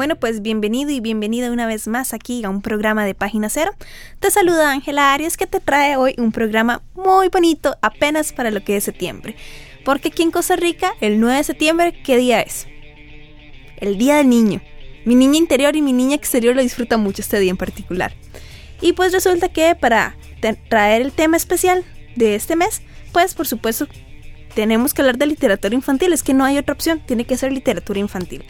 Bueno, 0.00 0.16
pues 0.16 0.40
bienvenido 0.40 0.90
y 0.92 1.00
bienvenida 1.00 1.52
una 1.52 1.66
vez 1.66 1.86
más 1.86 2.14
aquí 2.14 2.42
a 2.42 2.48
un 2.48 2.62
programa 2.62 3.04
de 3.04 3.14
Página 3.14 3.50
Cero. 3.50 3.72
Te 4.18 4.30
saluda 4.30 4.72
Ángela 4.72 5.12
Arias 5.12 5.36
que 5.36 5.46
te 5.46 5.60
trae 5.60 5.98
hoy 5.98 6.14
un 6.16 6.32
programa 6.32 6.80
muy 6.94 7.28
bonito 7.28 7.76
apenas 7.82 8.32
para 8.32 8.50
lo 8.50 8.64
que 8.64 8.78
es 8.78 8.84
septiembre. 8.84 9.36
Porque 9.84 10.08
aquí 10.08 10.22
en 10.22 10.30
Costa 10.30 10.56
Rica, 10.56 10.94
el 11.02 11.20
9 11.20 11.36
de 11.36 11.44
septiembre, 11.44 12.02
¿qué 12.02 12.16
día 12.16 12.40
es? 12.40 12.66
El 13.76 13.98
Día 13.98 14.16
del 14.16 14.30
Niño. 14.30 14.62
Mi 15.04 15.14
niña 15.14 15.36
interior 15.36 15.76
y 15.76 15.82
mi 15.82 15.92
niña 15.92 16.16
exterior 16.16 16.56
lo 16.56 16.62
disfrutan 16.62 17.02
mucho 17.02 17.20
este 17.20 17.38
día 17.38 17.50
en 17.50 17.58
particular. 17.58 18.14
Y 18.80 18.94
pues 18.94 19.12
resulta 19.12 19.50
que 19.50 19.74
para 19.74 20.16
traer 20.70 21.02
el 21.02 21.12
tema 21.12 21.36
especial 21.36 21.84
de 22.16 22.36
este 22.36 22.56
mes, 22.56 22.80
pues 23.12 23.34
por 23.34 23.46
supuesto 23.46 23.86
tenemos 24.54 24.94
que 24.94 25.02
hablar 25.02 25.18
de 25.18 25.26
literatura 25.26 25.74
infantil, 25.74 26.14
es 26.14 26.22
que 26.22 26.32
no 26.32 26.46
hay 26.46 26.56
otra 26.56 26.72
opción, 26.72 27.02
tiene 27.04 27.26
que 27.26 27.36
ser 27.36 27.52
literatura 27.52 28.00
infantil. 28.00 28.46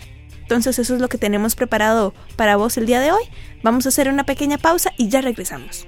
Entonces 0.51 0.81
eso 0.81 0.97
es 0.97 1.01
lo 1.01 1.09
que 1.09 1.17
tenemos 1.17 1.55
preparado 1.55 2.13
para 2.35 2.57
vos 2.57 2.77
el 2.77 2.85
día 2.85 2.99
de 2.99 3.13
hoy. 3.13 3.23
Vamos 3.63 3.87
a 3.87 3.91
hacer 3.91 4.09
una 4.09 4.25
pequeña 4.25 4.59
pausa 4.59 4.93
y 4.97 5.09
ya 5.09 5.21
regresamos. 5.21 5.87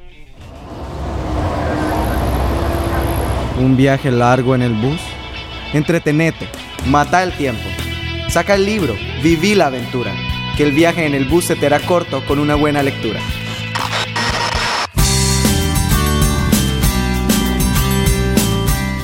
Un 3.59 3.77
viaje 3.77 4.13
largo 4.13 4.55
en 4.55 4.63
el 4.63 4.73
bus. 4.73 5.01
Entretenete, 5.73 6.49
mata 6.87 7.25
el 7.25 7.33
tiempo. 7.33 7.65
Saca 8.29 8.55
el 8.55 8.65
libro, 8.65 8.95
viví 9.21 9.57
la 9.57 9.67
aventura. 9.67 10.13
Que 10.57 10.63
el 10.63 10.71
viaje 10.71 11.07
en 11.07 11.17
el 11.17 11.25
bus 11.25 11.47
se 11.47 11.57
te 11.57 11.67
hará 11.67 11.81
corto 11.81 12.25
con 12.25 12.39
una 12.39 12.55
buena 12.55 12.85
lectura. 12.85 13.19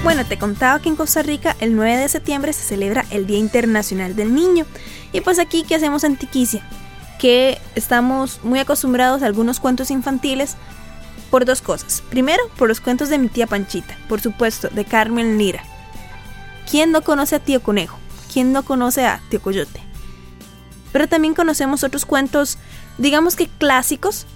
Bueno, 0.08 0.24
te 0.24 0.38
contaba 0.38 0.80
que 0.80 0.88
en 0.88 0.96
Costa 0.96 1.20
Rica 1.20 1.54
el 1.60 1.76
9 1.76 1.98
de 1.98 2.08
septiembre 2.08 2.54
se 2.54 2.62
celebra 2.62 3.04
el 3.10 3.26
Día 3.26 3.36
Internacional 3.36 4.16
del 4.16 4.34
Niño. 4.34 4.64
Y 5.12 5.20
pues 5.20 5.38
aquí, 5.38 5.64
¿qué 5.68 5.74
hacemos 5.74 6.02
en 6.02 6.16
Tiquicia? 6.16 6.66
Que 7.18 7.60
estamos 7.74 8.40
muy 8.42 8.58
acostumbrados 8.58 9.22
a 9.22 9.26
algunos 9.26 9.60
cuentos 9.60 9.90
infantiles 9.90 10.56
por 11.30 11.44
dos 11.44 11.60
cosas. 11.60 12.02
Primero, 12.08 12.42
por 12.56 12.68
los 12.68 12.80
cuentos 12.80 13.10
de 13.10 13.18
mi 13.18 13.28
tía 13.28 13.46
Panchita, 13.46 13.98
por 14.08 14.22
supuesto, 14.22 14.70
de 14.70 14.86
Carmen 14.86 15.36
Lira. 15.36 15.62
¿Quién 16.70 16.90
no 16.90 17.02
conoce 17.02 17.36
a 17.36 17.40
Tío 17.40 17.62
Conejo? 17.62 17.98
¿Quién 18.32 18.50
no 18.50 18.62
conoce 18.62 19.04
a 19.04 19.20
Tío 19.28 19.42
Coyote? 19.42 19.82
Pero 20.90 21.06
también 21.06 21.34
conocemos 21.34 21.84
otros 21.84 22.06
cuentos, 22.06 22.56
digamos 22.96 23.36
que 23.36 23.46
clásicos, 23.46 24.26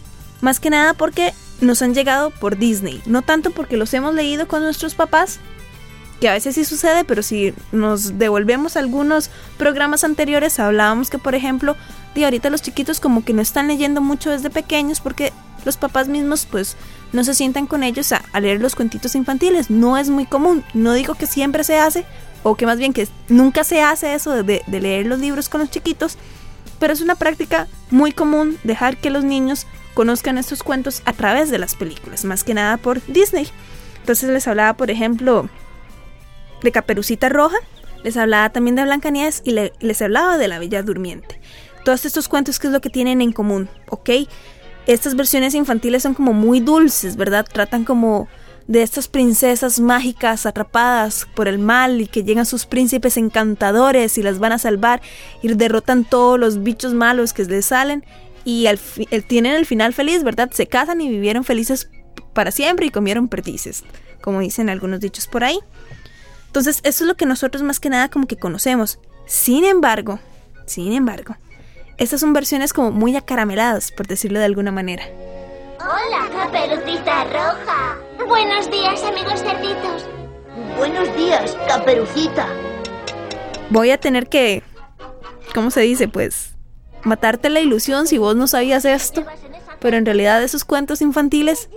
más 0.43 0.61
que 0.61 0.69
nada 0.69 0.93
porque 0.93 1.33
nos 1.63 1.81
han 1.81 1.95
llegado 1.95 2.31
por 2.31 2.59
Disney, 2.59 3.01
no 3.07 3.23
tanto 3.23 3.53
porque 3.53 3.79
los 3.79 3.95
hemos 3.95 4.15
leído 4.15 4.49
con 4.49 4.63
nuestros 4.63 4.95
papás, 4.95 5.41
que 6.23 6.29
a 6.29 6.35
veces 6.35 6.55
sí 6.55 6.65
sucede, 6.65 7.05
pero 7.05 7.21
si 7.21 7.53
nos 7.73 8.17
devolvemos 8.17 8.77
algunos 8.77 9.29
programas 9.59 10.05
anteriores, 10.05 10.61
hablábamos 10.61 11.11
que, 11.11 11.19
por 11.19 11.35
ejemplo, 11.35 11.75
de 12.15 12.25
ahorita 12.25 12.49
los 12.49 12.63
chiquitos 12.63 13.01
como 13.01 13.25
que 13.25 13.33
no 13.33 13.43
están 13.43 13.67
leyendo 13.67 14.01
mucho 14.01 14.31
desde 14.31 14.49
pequeños 14.49 15.01
porque 15.01 15.33
los 15.65 15.77
papás 15.77 16.07
mismos 16.07 16.47
pues 16.49 16.77
no 17.13 17.25
se 17.25 17.35
sientan 17.35 17.67
con 17.67 17.83
ellos 17.83 18.13
a, 18.13 18.23
leer 18.39 18.61
los 18.61 18.77
cuentitos 18.77 19.17
infantiles. 19.17 19.69
No 19.69 19.99
es 19.99 20.11
muy 20.11 20.25
común. 20.25 20.63
No 20.75 20.93
digo 20.93 21.17
que 21.17 21.27
siempre 21.27 21.65
se 21.65 21.77
hace, 21.77 22.05
o 22.45 22.55
que 22.55 22.67
más 22.67 22.79
bien 22.79 22.93
que 22.93 23.09
nunca 23.29 23.65
se 23.65 23.83
hace 23.83 24.15
eso 24.15 24.45
de, 24.45 24.63
de 24.65 24.81
leer 24.81 25.07
los 25.07 25.19
libros 25.19 25.49
con 25.49 25.61
los 25.61 25.71
chiquitos, 25.71 26.19
pero 26.79 26.93
es 26.93 27.01
una 27.01 27.17
práctica 27.17 27.67
muy 27.91 28.13
común 28.13 28.59
dejar 28.63 28.97
que 28.97 29.11
los 29.11 29.25
niños 29.25 29.67
conozcan 29.93 30.39
estos 30.39 30.63
cuentos 30.63 31.03
a 31.05 31.15
través 31.15 31.51
de 31.51 31.59
las 31.59 31.75
películas, 31.75 32.25
más 32.25 32.45
que 32.45 32.55
nada 32.55 32.77
por 32.77 33.05
Disney. 33.09 33.49
Entonces 33.99 34.31
les 34.31 34.47
hablaba, 34.47 34.75
por 34.75 34.93
ejemplo, 34.93 35.49
de 36.63 36.73
Caperucita 36.73 37.29
Roja, 37.29 37.57
les 38.03 38.17
hablaba 38.17 38.51
también 38.51 38.77
de 38.77 38.85
Blancanieves 38.85 39.43
y 39.45 39.53
les 39.53 40.03
hablaba 40.03 40.39
de 40.39 40.49
la 40.49 40.59
Bella 40.59 40.83
Durmiente. 40.83 41.41
Todos 41.85 42.05
estos 42.05 42.29
cuentos, 42.29 42.59
¿qué 42.59 42.69
es 42.69 42.73
lo 42.73 42.81
que 42.81 42.91
tienen 42.91 43.21
en 43.21 43.33
común? 43.33 43.69
¿Ok? 43.89 44.11
Estas 44.87 45.15
versiones 45.15 45.55
infantiles 45.55 46.03
son 46.03 46.15
como 46.15 46.33
muy 46.33 46.61
dulces, 46.61 47.17
¿verdad? 47.17 47.47
Tratan 47.51 47.85
como 47.85 48.29
de 48.67 48.83
estas 48.83 49.09
princesas 49.09 49.81
mágicas 49.81 50.47
atrapadas 50.47 51.27
por 51.35 51.49
el 51.49 51.59
mal 51.59 52.01
y 52.01 52.07
que 52.07 52.25
llegan 52.25 52.47
sus 52.47 52.67
príncipes 52.67 53.17
encantadores 53.17 54.19
y 54.19 54.23
las 54.23 54.39
van 54.39 54.53
a 54.53 54.59
salvar 54.59 55.03
y 55.43 55.49
derrotan 55.49 56.05
todos 56.05 56.39
los 56.39 56.63
bichos 56.63 56.95
malos 56.95 57.33
que 57.33 57.45
les 57.45 57.67
salen 57.67 58.05
y 58.45 58.67
al 58.67 58.79
tienen 59.27 59.55
el 59.55 59.67
final 59.67 59.93
feliz, 59.93 60.23
¿verdad? 60.23 60.51
Se 60.53 60.67
casan 60.67 61.01
y 61.01 61.09
vivieron 61.09 61.45
felices 61.45 61.91
para 62.33 62.51
siempre 62.51 62.87
y 62.87 62.91
comieron 62.91 63.29
perdices, 63.29 63.85
como 64.21 64.41
dicen 64.41 64.69
algunos 64.69 65.01
dichos 65.01 65.27
por 65.27 65.45
ahí. 65.45 65.59
Entonces, 66.53 66.81
eso 66.83 67.05
es 67.05 67.09
lo 67.09 67.15
que 67.15 67.25
nosotros 67.25 67.63
más 67.63 67.81
que 67.81 67.89
nada 67.89 68.11
como 68.11 68.27
que 68.27 68.37
conocemos. 68.37 68.99
Sin 69.25 69.65
embargo, 69.65 70.19
sin 70.67 70.93
embargo, 70.93 71.35
estas 71.97 72.21
son 72.21 72.35
versiones 72.35 72.75
como 72.75 72.91
muy 72.91 73.17
acarameladas, 73.17 73.91
por 73.91 74.07
decirlo 74.07 74.39
de 74.39 74.45
alguna 74.45 74.71
manera. 74.71 75.03
Hola, 75.81 76.29
caperucita 76.31 77.25
roja. 77.25 77.97
Buenos 78.29 78.71
días, 78.71 79.03
amigos 79.03 79.41
cerditos. 79.41 80.05
Buenos 80.77 81.17
días, 81.17 81.57
caperucita. 81.67 82.47
Voy 83.71 83.91
a 83.91 83.97
tener 83.99 84.29
que, 84.29 84.63
¿cómo 85.55 85.71
se 85.71 85.81
dice? 85.81 86.07
Pues 86.07 86.55
matarte 87.03 87.49
la 87.49 87.61
ilusión 87.61 88.07
si 88.07 88.19
vos 88.19 88.37
no 88.37 88.47
sabías 88.47 88.85
esto. 88.85 89.25
Pero 89.81 89.97
en 89.97 90.05
realidad 90.05 90.43
esos 90.43 90.67
cuentos 90.67 91.01
infantiles 91.01 91.71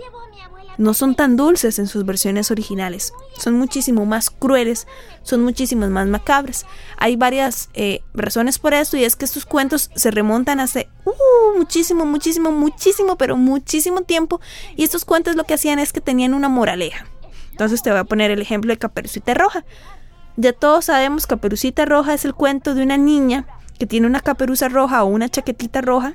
no 0.78 0.94
son 0.94 1.14
tan 1.14 1.36
dulces 1.36 1.78
en 1.78 1.86
sus 1.86 2.04
versiones 2.04 2.50
originales, 2.50 3.12
son 3.38 3.54
muchísimo 3.54 4.06
más 4.06 4.30
crueles, 4.30 4.86
son 5.22 5.42
muchísimo 5.42 5.86
más 5.88 6.06
macabras. 6.06 6.66
Hay 6.98 7.16
varias 7.16 7.70
eh, 7.74 8.02
razones 8.14 8.58
por 8.58 8.74
esto 8.74 8.96
y 8.96 9.04
es 9.04 9.16
que 9.16 9.24
estos 9.24 9.46
cuentos 9.46 9.90
se 9.94 10.10
remontan 10.10 10.60
hace 10.60 10.88
uh, 11.04 11.58
muchísimo, 11.58 12.04
muchísimo, 12.04 12.52
muchísimo, 12.52 13.16
pero 13.16 13.36
muchísimo 13.36 14.02
tiempo 14.02 14.40
y 14.76 14.84
estos 14.84 15.04
cuentos 15.04 15.36
lo 15.36 15.44
que 15.44 15.54
hacían 15.54 15.78
es 15.78 15.92
que 15.92 16.00
tenían 16.00 16.34
una 16.34 16.48
moraleja. 16.48 17.06
Entonces 17.50 17.82
te 17.82 17.90
voy 17.90 18.00
a 18.00 18.04
poner 18.04 18.30
el 18.30 18.42
ejemplo 18.42 18.70
de 18.70 18.78
Caperucita 18.78 19.32
Roja. 19.34 19.64
Ya 20.36 20.52
todos 20.52 20.86
sabemos 20.86 21.26
Caperucita 21.26 21.86
Roja 21.86 22.12
es 22.12 22.24
el 22.24 22.34
cuento 22.34 22.74
de 22.74 22.82
una 22.82 22.98
niña 22.98 23.46
que 23.78 23.86
tiene 23.86 24.06
una 24.06 24.20
caperuza 24.20 24.68
roja 24.68 25.04
o 25.04 25.06
una 25.06 25.28
chaquetita 25.28 25.80
roja 25.80 26.14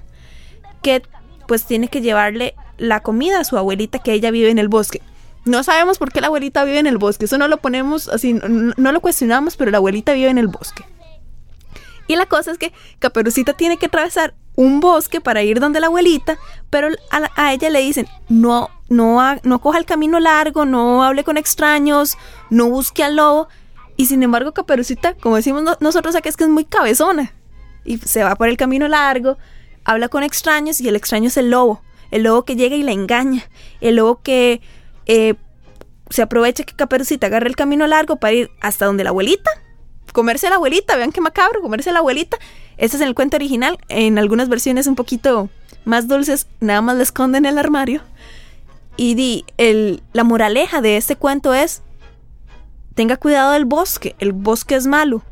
que 0.82 1.02
pues 1.48 1.66
tiene 1.66 1.88
que 1.88 2.02
llevarle 2.02 2.56
la 2.78 3.02
comida 3.02 3.40
a 3.40 3.44
su 3.44 3.58
abuelita 3.58 4.00
que 4.00 4.14
ella 4.14 4.32
vive 4.32 4.50
en 4.50 4.60
el 4.60 4.68
bosque. 4.68 5.02
No 5.44 5.64
sabemos 5.64 5.98
por 5.98 6.12
qué 6.12 6.22
la 6.22 6.28
abuelita 6.28 6.64
vive 6.64 6.80
en 6.80 6.88
el 6.88 6.98
bosque, 6.98 7.26
eso 7.26 7.38
no 7.38 7.48
lo 7.48 7.58
ponemos 7.58 8.10
así, 8.10 8.34
no, 8.34 8.92
lo 8.92 9.02
cuestionamos, 9.02 9.58
pero 9.58 9.72
la 9.72 9.78
abuelita 9.78 10.14
vive 10.14 10.30
en 10.30 10.38
el 10.38 10.48
bosque. 10.48 10.86
Y 12.08 12.16
la 12.16 12.28
cosa 12.28 12.52
es 12.52 12.58
que 12.58 12.74
Caperucita 13.00 13.54
tiene 13.54 13.78
que 13.78 13.88
atravesar 13.88 14.36
un 14.56 14.82
bosque 14.82 15.22
para 15.22 15.42
ir 15.42 15.60
donde 15.60 15.80
la 15.80 15.88
abuelita, 15.88 16.38
pero 16.70 16.90
a, 17.10 17.54
ella 17.54 17.70
le 17.70 17.80
dicen, 17.80 18.08
no, 18.30 18.70
no, 18.90 19.20
no 19.44 19.60
coja 19.60 19.80
el 19.80 19.86
camino 19.86 20.20
largo, 20.20 20.66
no 20.66 21.04
hable 21.04 21.24
con 21.24 21.38
extraños, 21.38 22.18
no 22.50 22.70
busque 22.70 23.04
al 23.04 23.16
lobo. 23.16 23.48
Y 23.98 24.08
sin 24.08 24.22
embargo, 24.24 24.52
Caperucita, 24.52 25.16
como 25.16 25.38
decimos 25.38 25.64
nosotros 25.80 26.16
aquí, 26.16 26.30
es 26.30 26.38
que 26.38 26.44
es 26.44 26.50
muy 26.50 26.66
cabezona. 26.66 27.34
Y 27.84 27.98
se 27.98 28.24
va 28.24 28.36
por 28.36 28.50
el 28.50 28.58
camino 28.58 28.88
largo, 28.88 29.38
habla 29.86 30.10
con 30.10 30.22
extraños 30.22 30.82
y 30.82 30.88
el 30.88 30.96
extraño 30.96 31.30
es 31.30 31.38
el 31.38 31.50
lobo 31.50 31.82
el 32.12 32.24
lobo 32.24 32.44
que 32.44 32.56
llega 32.56 32.76
y 32.76 32.84
la 32.84 32.92
engaña, 32.92 33.44
el 33.80 33.96
lobo 33.96 34.22
que 34.22 34.62
eh, 35.06 35.36
se 36.10 36.22
aprovecha 36.22 36.64
que 36.64 36.76
Caperucita 36.76 37.28
agarra 37.28 37.48
el 37.48 37.56
camino 37.56 37.88
largo 37.88 38.18
para 38.18 38.34
ir 38.34 38.52
hasta 38.60 38.86
donde 38.86 39.04
la 39.04 39.10
abuelita, 39.10 39.50
comerse 40.14 40.50
la 40.50 40.56
abuelita, 40.56 40.98
vean 40.98 41.12
qué 41.12 41.22
macabro, 41.22 41.62
comerse 41.62 41.92
la 41.92 42.00
abuelita. 42.00 42.38
Este 42.78 42.98
es 42.98 43.02
el 43.02 43.16
cuento 43.16 43.38
original, 43.38 43.78
en 43.88 44.18
algunas 44.18 44.50
versiones 44.50 44.88
un 44.88 44.96
poquito 44.96 45.50
más 45.86 46.08
dulces, 46.08 46.48
nada 46.60 46.82
más 46.82 46.98
le 46.98 47.04
esconden 47.04 47.46
en 47.46 47.54
el 47.54 47.58
armario. 47.58 48.02
Y 48.98 49.16
di, 49.16 49.46
el, 49.58 50.04
la 50.12 50.24
moraleja 50.24 50.82
de 50.82 50.98
este 50.98 51.16
cuento 51.16 51.54
es, 51.54 51.82
tenga 52.94 53.16
cuidado 53.16 53.54
del 53.54 53.66
bosque, 53.66 54.16
el 54.20 54.34
bosque 54.34 54.76
es 54.76 54.86
malo. 54.86 55.24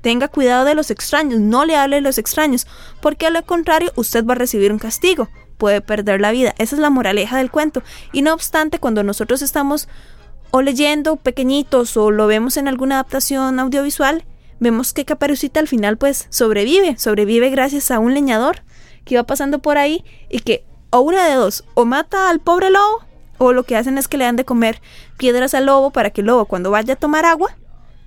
Tenga 0.00 0.28
cuidado 0.28 0.64
de 0.64 0.74
los 0.74 0.90
extraños, 0.90 1.40
no 1.40 1.64
le 1.64 1.76
hable 1.76 1.96
a 1.96 2.00
los 2.00 2.18
extraños, 2.18 2.66
porque 3.00 3.26
a 3.26 3.30
lo 3.30 3.44
contrario 3.44 3.92
usted 3.96 4.24
va 4.24 4.32
a 4.32 4.36
recibir 4.36 4.72
un 4.72 4.78
castigo 4.78 5.28
puede 5.56 5.80
perder 5.80 6.20
la 6.20 6.32
vida. 6.32 6.54
Esa 6.58 6.76
es 6.76 6.80
la 6.80 6.90
moraleja 6.90 7.38
del 7.38 7.50
cuento. 7.50 7.82
Y 8.12 8.22
no 8.22 8.34
obstante, 8.34 8.78
cuando 8.78 9.02
nosotros 9.02 9.42
estamos 9.42 9.88
o 10.50 10.62
leyendo 10.62 11.16
pequeñitos 11.16 11.96
o 11.96 12.10
lo 12.10 12.26
vemos 12.26 12.56
en 12.56 12.68
alguna 12.68 12.96
adaptación 12.96 13.58
audiovisual, 13.58 14.24
vemos 14.60 14.92
que 14.92 15.04
Caperucita 15.04 15.60
al 15.60 15.68
final 15.68 15.96
pues 15.98 16.26
sobrevive, 16.30 16.96
sobrevive 16.98 17.50
gracias 17.50 17.90
a 17.90 17.98
un 17.98 18.14
leñador 18.14 18.62
que 19.04 19.14
iba 19.14 19.24
pasando 19.24 19.60
por 19.60 19.78
ahí 19.78 20.04
y 20.30 20.40
que 20.40 20.64
o 20.90 21.00
una 21.00 21.26
de 21.26 21.34
dos, 21.34 21.64
o 21.74 21.84
mata 21.84 22.30
al 22.30 22.40
pobre 22.40 22.70
lobo 22.70 23.04
o 23.38 23.52
lo 23.52 23.64
que 23.64 23.76
hacen 23.76 23.98
es 23.98 24.08
que 24.08 24.16
le 24.16 24.24
dan 24.24 24.36
de 24.36 24.44
comer 24.44 24.80
piedras 25.18 25.54
al 25.54 25.66
lobo 25.66 25.90
para 25.90 26.10
que 26.10 26.22
el 26.22 26.28
lobo 26.28 26.46
cuando 26.46 26.70
vaya 26.70 26.94
a 26.94 26.96
tomar 26.96 27.24
agua, 27.24 27.56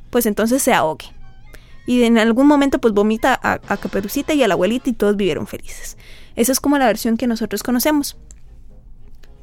pues 0.10 0.26
entonces 0.26 0.62
se 0.64 0.74
ahogue. 0.74 1.06
Y 1.86 2.04
en 2.04 2.18
algún 2.18 2.48
momento 2.48 2.80
pues 2.80 2.94
vomita 2.94 3.40
a, 3.42 3.60
Caperucita 3.78 4.34
y 4.34 4.44
a 4.44 4.48
la 4.48 4.54
abuelita 4.54 4.90
y 4.90 4.94
todos 4.94 5.16
vivieron 5.16 5.48
felices. 5.48 5.98
Esa 6.40 6.54
es 6.54 6.62
como 6.62 6.78
la 6.78 6.86
versión 6.86 7.18
que 7.18 7.28
nosotros 7.28 7.64
conocemos. 7.64 8.16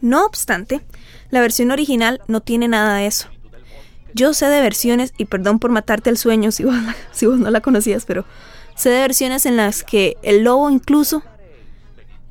No 0.01 0.25
obstante, 0.25 0.81
la 1.29 1.43
versión 1.43 1.71
original 1.71 2.23
no 2.27 2.41
tiene 2.41 2.69
nada 2.69 2.97
de 2.97 3.07
eso. 3.07 3.29
Yo 4.15 4.33
sé 4.33 4.47
de 4.47 4.63
versiones, 4.63 5.13
y 5.19 5.27
perdón 5.27 5.59
por 5.59 5.71
matarte 5.71 6.09
el 6.09 6.17
sueño 6.17 6.53
si 6.53 6.65
vos, 6.65 6.75
no 7.39 7.51
la 7.51 7.61
conocías, 7.61 8.07
pero 8.07 8.25
sé 8.77 8.89
de 8.89 9.01
versiones 9.01 9.45
en 9.45 9.59
las 9.59 9.85
que 9.85 10.17
el 10.23 10.43
lobo 10.43 10.71
incluso, 10.71 11.23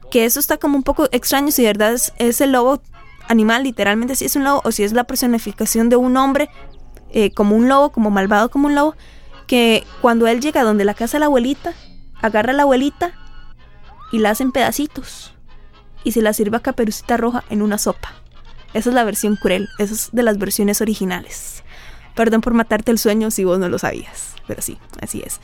que 0.09 0.25
eso 0.25 0.39
está 0.39 0.57
como 0.57 0.77
un 0.77 0.83
poco 0.83 1.09
extraño 1.11 1.51
si 1.51 1.61
de 1.61 1.68
verdad 1.68 1.95
es, 2.18 2.41
el 2.41 2.51
lobo 2.51 2.81
animal, 3.27 3.65
literalmente 3.65 4.15
si 4.15 4.25
es 4.25 4.35
un 4.35 4.45
lobo, 4.45 4.61
o 4.63 4.71
si 4.71 4.81
es 4.81 4.94
la 4.94 5.03
personificación 5.03 5.89
de 5.89 5.95
un 5.95 6.18
hombre 6.18 6.50
eh, 7.11 7.29
como 7.29 7.56
un 7.56 7.69
lobo, 7.69 7.91
como 7.91 8.09
malvado 8.09 8.50
como 8.50 8.65
un 8.65 8.73
lobo, 8.73 8.95
que 9.45 9.83
cuando 10.01 10.25
él 10.25 10.41
llega 10.41 10.63
donde 10.63 10.85
la 10.85 10.95
casa 10.95 11.18
de 11.18 11.19
la 11.19 11.25
abuelita, 11.27 11.75
agarra 12.19 12.51
a 12.51 12.56
la 12.56 12.63
abuelita 12.63 13.13
y 14.15 14.19
la 14.19 14.29
hace 14.29 14.44
en 14.44 14.53
pedacitos 14.53 15.33
y 16.06 16.13
se 16.13 16.21
la 16.21 16.31
sirve 16.31 16.56
a 16.56 16.62
Caperucita 16.62 17.17
Roja 17.17 17.44
en 17.50 17.62
una 17.62 17.77
sopa. 17.77 18.13
Esa 18.73 18.89
es 18.89 18.95
la 18.95 19.03
versión 19.03 19.35
cruel, 19.35 19.67
esa 19.77 19.94
es 19.94 20.09
de 20.13 20.23
las 20.23 20.38
versiones 20.38 20.79
originales. 20.79 21.63
Perdón 22.15 22.39
por 22.39 22.53
matarte 22.53 22.91
el 22.91 22.97
sueño 22.97 23.29
si 23.29 23.44
vos 23.44 23.59
no 23.59 23.67
lo 23.67 23.77
sabías, 23.77 24.35
pero 24.47 24.62
sí, 24.62 24.77
así 25.01 25.21
es. 25.25 25.41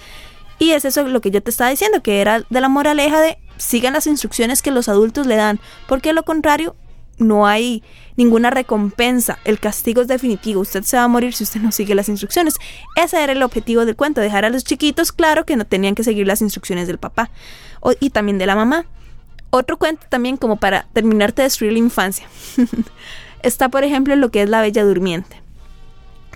Y 0.58 0.72
es 0.72 0.86
eso 0.86 1.06
lo 1.06 1.20
que 1.20 1.32
yo 1.32 1.44
te 1.44 1.52
estaba 1.52 1.70
diciendo, 1.70 2.02
que 2.02 2.22
era 2.22 2.46
de 2.50 2.62
la 2.62 2.70
moraleja 2.70 3.20
de 3.20 3.38
sigan 3.58 3.92
las 3.92 4.08
instrucciones 4.08 4.62
que 4.62 4.72
los 4.72 4.88
adultos 4.88 5.28
le 5.28 5.36
dan, 5.36 5.60
porque 5.90 6.14
lo 6.14 6.24
contrario 6.24 6.78
no 7.22 7.48
hay 7.48 7.84
ninguna 8.18 8.50
recompensa, 8.50 9.40
el 9.46 9.60
castigo 9.60 10.02
es 10.02 10.08
definitivo, 10.08 10.62
usted 10.62 10.84
se 10.84 10.98
va 10.98 11.04
a 11.04 11.08
morir 11.08 11.34
si 11.34 11.44
usted 11.44 11.62
no 11.62 11.72
sigue 11.72 11.96
las 11.96 12.10
instrucciones. 12.10 12.56
Ese 12.96 13.24
era 13.24 13.32
el 13.32 13.44
objetivo 13.44 13.86
del 13.86 13.96
cuento, 13.96 14.22
dejar 14.22 14.46
a 14.46 14.50
los 14.50 14.64
chiquitos 14.64 15.12
claro 15.12 15.46
que 15.46 15.56
no 15.56 15.66
tenían 15.66 15.96
que 15.96 16.04
seguir 16.04 16.28
las 16.28 16.42
instrucciones 16.42 16.88
del 16.88 16.98
papá 16.98 17.30
y 18.00 18.10
también 18.10 18.38
de 18.38 18.46
la 18.46 18.56
mamá. 18.56 18.86
Otro 19.50 19.78
cuento 19.78 20.06
también 20.10 20.38
como 20.38 20.58
para 20.58 20.88
terminarte 20.94 21.42
de 21.42 21.48
destruir 21.48 21.74
la 21.74 21.80
infancia. 21.80 22.28
Está, 23.44 23.70
por 23.70 23.84
ejemplo, 23.84 24.16
lo 24.16 24.30
que 24.32 24.44
es 24.44 24.50
La 24.50 24.62
Bella 24.62 24.84
Durmiente. 24.84 25.42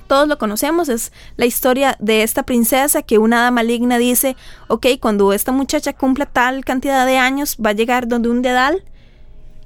Todos 0.08 0.28
lo 0.28 0.38
conocemos, 0.38 0.90
es 0.90 1.12
la 1.36 1.46
historia 1.46 1.96
de 2.00 2.24
esta 2.24 2.44
princesa 2.44 3.02
que 3.02 3.18
una 3.18 3.40
hada 3.40 3.52
maligna 3.52 3.98
dice, 3.98 4.36
ok, 4.68 4.88
cuando 5.00 5.34
esta 5.34 5.52
muchacha 5.52 5.94
cumpla 5.94 6.28
tal 6.28 6.64
cantidad 6.64 7.06
de 7.08 7.18
años, 7.18 7.58
va 7.64 7.72
a 7.72 7.74
llegar 7.74 8.08
donde 8.08 8.30
un 8.30 8.44
dedal 8.44 8.84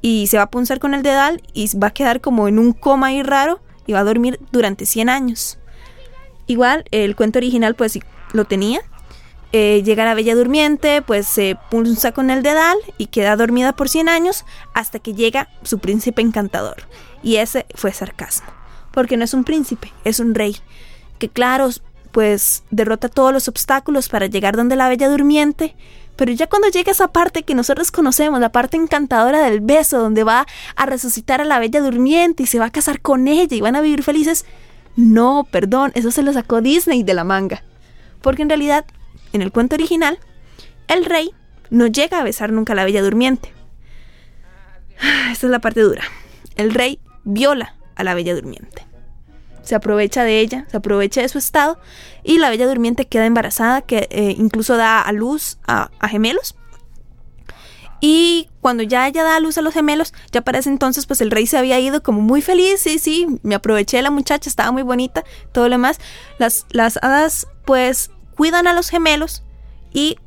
y 0.01 0.27
se 0.27 0.37
va 0.37 0.43
a 0.43 0.49
punzar 0.49 0.79
con 0.79 0.93
el 0.93 1.03
dedal 1.03 1.41
y 1.53 1.75
va 1.77 1.87
a 1.87 1.93
quedar 1.93 2.21
como 2.21 2.47
en 2.47 2.59
un 2.59 2.73
coma 2.73 3.07
ahí 3.07 3.23
raro 3.23 3.59
y 3.85 3.93
va 3.93 3.99
a 3.99 4.03
dormir 4.03 4.39
durante 4.51 4.85
100 4.85 5.09
años. 5.09 5.57
Igual, 6.47 6.85
el 6.91 7.15
cuento 7.15 7.39
original 7.39 7.75
pues 7.75 7.99
lo 8.33 8.45
tenía, 8.45 8.81
eh, 9.51 9.81
llega 9.83 10.05
la 10.05 10.13
bella 10.13 10.35
durmiente, 10.35 11.01
pues 11.01 11.27
se 11.27 11.57
punza 11.71 12.11
con 12.11 12.29
el 12.29 12.43
dedal 12.43 12.77
y 12.97 13.07
queda 13.07 13.35
dormida 13.35 13.73
por 13.73 13.89
100 13.89 14.07
años 14.07 14.45
hasta 14.73 14.99
que 14.99 15.15
llega 15.15 15.49
su 15.63 15.79
príncipe 15.79 16.21
encantador. 16.21 16.77
Y 17.23 17.37
ese 17.37 17.65
fue 17.73 17.91
sarcasmo, 17.91 18.47
porque 18.91 19.17
no 19.17 19.23
es 19.23 19.33
un 19.33 19.43
príncipe, 19.43 19.91
es 20.03 20.19
un 20.19 20.35
rey, 20.35 20.57
que 21.17 21.29
claro, 21.29 21.69
pues 22.11 22.63
derrota 22.69 23.09
todos 23.09 23.33
los 23.33 23.47
obstáculos 23.47 24.07
para 24.07 24.27
llegar 24.27 24.55
donde 24.55 24.75
la 24.75 24.87
bella 24.87 25.09
durmiente, 25.09 25.75
pero 26.19 26.33
ya 26.33 26.47
cuando 26.47 26.67
llega 26.67 26.91
esa 26.91 27.07
parte 27.07 27.43
que 27.43 27.55
nosotros 27.55 27.91
conocemos, 27.91 28.41
la 28.41 28.51
parte 28.51 28.75
encantadora 28.75 29.41
del 29.41 29.61
beso, 29.61 29.99
donde 29.99 30.25
va 30.25 30.45
a 30.75 30.85
resucitar 30.85 31.39
a 31.39 31.45
la 31.45 31.59
bella 31.59 31.79
durmiente 31.79 32.43
y 32.43 32.45
se 32.45 32.59
va 32.59 32.65
a 32.65 32.71
casar 32.71 32.99
con 32.99 33.29
ella 33.29 33.55
y 33.55 33.61
van 33.61 33.77
a 33.77 33.81
vivir 33.81 34.03
felices, 34.03 34.45
no, 34.97 35.47
perdón, 35.49 35.93
eso 35.95 36.11
se 36.11 36.21
lo 36.21 36.33
sacó 36.33 36.59
Disney 36.59 37.03
de 37.03 37.13
la 37.13 37.23
manga. 37.23 37.63
Porque 38.19 38.41
en 38.41 38.49
realidad 38.49 38.83
en 39.31 39.41
el 39.41 39.53
cuento 39.53 39.75
original, 39.75 40.19
el 40.89 41.05
rey 41.05 41.33
no 41.69 41.87
llega 41.87 42.19
a 42.19 42.23
besar 42.23 42.51
nunca 42.51 42.73
a 42.73 42.75
la 42.75 42.83
bella 42.83 43.01
durmiente. 43.01 43.53
Esta 45.31 45.47
es 45.47 45.51
la 45.51 45.59
parte 45.59 45.79
dura. 45.79 46.03
El 46.57 46.73
rey 46.73 46.99
viola 47.23 47.77
a 47.95 48.03
la 48.03 48.13
bella 48.13 48.35
durmiente. 48.35 48.88
Se 49.63 49.75
aprovecha 49.75 50.23
de 50.23 50.39
ella, 50.39 50.65
se 50.69 50.77
aprovecha 50.77 51.21
de 51.21 51.29
su 51.29 51.37
estado 51.37 51.79
y 52.23 52.37
la 52.37 52.49
bella 52.49 52.67
durmiente 52.67 53.05
queda 53.05 53.25
embarazada, 53.25 53.81
que 53.81 54.07
eh, 54.11 54.35
incluso 54.37 54.77
da 54.77 55.01
a 55.01 55.11
luz 55.11 55.57
a, 55.67 55.89
gemelos. 56.07 56.55
Y 58.01 58.49
cuando 58.61 58.83
ya 58.83 59.07
ella 59.07 59.23
da 59.23 59.35
a 59.35 59.39
luz 59.39 59.57
a 59.57 59.61
los 59.61 59.73
gemelos, 59.73 60.13
ya 60.31 60.41
para 60.41 60.59
ese 60.59 60.69
entonces, 60.69 61.05
pues 61.05 61.19
el 61.19 61.31
rey 61.31 61.47
se 61.47 61.57
había 61.57 61.79
ido 61.79 62.01
como 62.01 62.21
muy 62.21 62.41
feliz, 62.41 62.79
sí, 62.79 62.97
sí, 62.97 63.27
me 63.43 63.55
aproveché 63.55 63.97
de 63.97 64.03
la 64.03 64.11
muchacha, 64.11 64.49
estaba 64.49 64.71
muy 64.71 64.83
bonita, 64.83 65.25
todo 65.51 65.65
lo 65.65 65.71
demás. 65.71 65.99
Las, 66.37 66.65
las 66.69 66.97
hadas, 67.03 67.47
pues, 67.65 68.11
cuidan 68.35 68.67
a 68.67 68.73
los 68.73 68.89
gemelos 68.89 69.43
y 69.93 70.17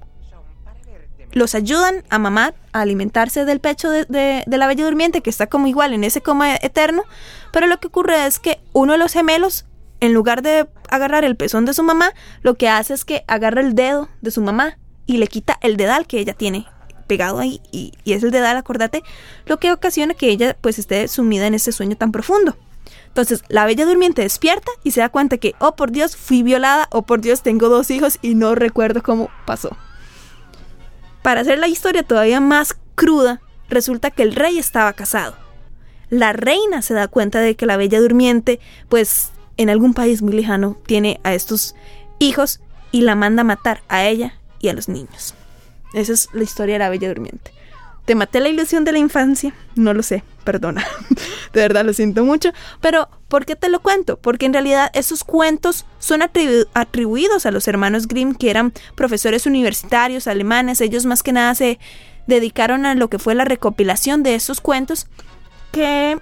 los 1.33 1.55
ayudan 1.55 2.05
a 2.11 2.19
mamar, 2.19 2.55
a 2.73 2.81
alimentarse 2.81 3.45
del 3.45 3.61
pecho 3.61 3.91
de, 3.91 4.45
la 4.47 4.67
bella 4.67 4.85
durmiente, 4.85 5.21
que 5.21 5.31
está 5.31 5.47
como 5.47 5.67
igual 5.67 5.93
en 5.93 6.05
ese 6.05 6.21
coma 6.21 6.57
eterno, 6.57 7.05
pero 7.53 7.67
lo 7.67 7.79
que 7.79 7.89
ocurre 7.89 8.27
es 8.27 8.39
que 8.39 8.61
uno 8.73 8.93
de 8.93 8.99
los 8.99 9.13
gemelos, 9.13 9.67
en 10.01 10.13
lugar 10.13 10.43
de 10.43 10.69
agarrar 10.91 11.25
el 11.25 11.37
pezón 11.37 11.65
de 11.65 11.75
su 11.75 11.83
mamá, 11.83 12.13
lo 12.43 12.55
que 12.55 12.69
hace 12.69 12.95
es 12.95 13.05
que 13.05 13.25
agarra 13.29 13.61
el 13.61 13.75
dedo 13.75 14.09
de 14.21 14.31
su 14.31 14.43
mamá 14.43 14.79
y 15.07 15.19
le 15.19 15.27
quita 15.27 15.59
el 15.63 15.77
dedal 15.77 16.07
que 16.07 16.19
ella 16.19 16.35
tiene 16.35 16.67
pegado 17.07 17.41
ahí, 17.41 17.61
y, 17.71 17.93
es 18.07 18.23
el 18.23 18.31
dedal, 18.31 18.57
acordate, 18.57 19.03
lo 19.47 19.59
que 19.59 19.73
ocasiona 19.73 20.15
que 20.15 20.31
ella 20.31 20.57
pues 20.61 20.79
esté 20.79 21.09
sumida 21.09 21.47
en 21.47 21.55
ese 21.55 21.73
sueño 21.73 21.97
tan 21.97 22.13
profundo. 22.13 22.57
Entonces, 23.09 23.43
la 23.49 23.67
bella 23.67 23.85
durmiente 23.85 24.23
despierta 24.23 24.73
y 24.83 24.93
se 24.93 25.01
da 25.01 25.11
cuenta 25.11 25.37
que, 25.37 25.55
oh 25.59 25.77
por 25.77 25.91
Dios, 25.91 26.17
fui 26.17 26.43
violada, 26.43 26.89
oh 26.91 27.03
por 27.03 27.21
Dios, 27.21 27.43
tengo 27.43 27.69
dos 27.69 27.91
hijos 27.91 28.19
y 28.23 28.35
no 28.35 28.55
recuerdo 28.55 29.03
cómo 29.03 29.29
pasó. 29.45 29.77
Para 31.23 31.43
hacer 31.43 31.59
la 31.59 31.69
historia 31.69 32.03
todavía 32.03 32.41
más 32.41 32.77
cruda, 32.95 33.41
resulta 33.69 34.11
que 34.11 34.23
el 34.23 34.35
rey 34.35 34.59
estaba 34.59 34.93
casado. 34.93 35.37
La 36.11 36.33
reina 36.33 36.83
se 36.83 36.95
da 36.95 37.09
cuenta 37.09 37.41
de 37.41 37.55
que 37.55 37.65
la 37.65 37.77
bella 37.77 38.01
durmiente, 38.01 38.61
pues 38.89 39.33
en 39.57 39.71
algún 39.71 39.95
país 39.95 40.21
muy 40.21 40.35
lejano, 40.35 40.77
tiene 40.87 41.21
a 41.23 41.33
estos 41.33 41.75
hijos 42.19 42.61
y 42.91 43.03
la 43.03 43.15
manda 43.15 43.43
a 43.43 43.45
matar 43.45 43.83
a 43.89 44.05
ella 44.05 44.35
y 44.61 44.69
a 44.69 44.75
los 44.75 44.89
niños. 44.89 45.35
Esa 45.95 46.13
es 46.13 46.29
la 46.33 46.43
historia 46.43 46.75
de 46.75 46.81
la 46.81 46.91
bella 46.91 47.09
durmiente. 47.09 47.53
¿Te 48.05 48.15
maté 48.17 48.41
la 48.41 48.49
ilusión 48.49 48.85
de 48.85 48.93
la 48.93 48.99
infancia? 48.99 49.55
No 49.77 49.95
lo 49.95 50.03
sé, 50.03 50.25
perdona. 50.45 50.85
de 51.53 51.61
verdad 51.61 51.85
lo 51.85 51.93
siento 51.93 52.25
mucho. 52.25 52.53
Pero, 52.81 53.09
¿por 53.29 53.47
qué 53.47 53.55
te 53.55 53.69
lo 53.69 53.81
cuento? 53.81 54.19
Porque 54.19 54.47
en 54.47 54.53
realidad 54.53 54.91
esos 54.93 55.23
cuentos 55.23 55.87
son 56.01 56.21
atribuidos 56.23 57.47
a 57.47 57.53
los 57.53 57.69
hermanos 57.69 58.09
Grimm, 58.09 58.35
que 58.35 58.51
eran 58.51 58.73
profesores 58.97 59.47
universitarios 59.47 60.27
alemanes. 60.27 60.81
Ellos 60.81 61.07
más 61.07 61.23
que 61.23 61.33
nada 61.33 61.55
se 61.55 61.79
dedicaron 62.27 62.87
a 62.87 62.95
lo 62.95 63.09
que 63.09 63.21
fue 63.21 63.35
la 63.35 63.45
recopilación 63.45 64.23
de 64.23 64.35
esos 64.35 64.61
cuentos 64.61 65.07
que, 65.71 66.19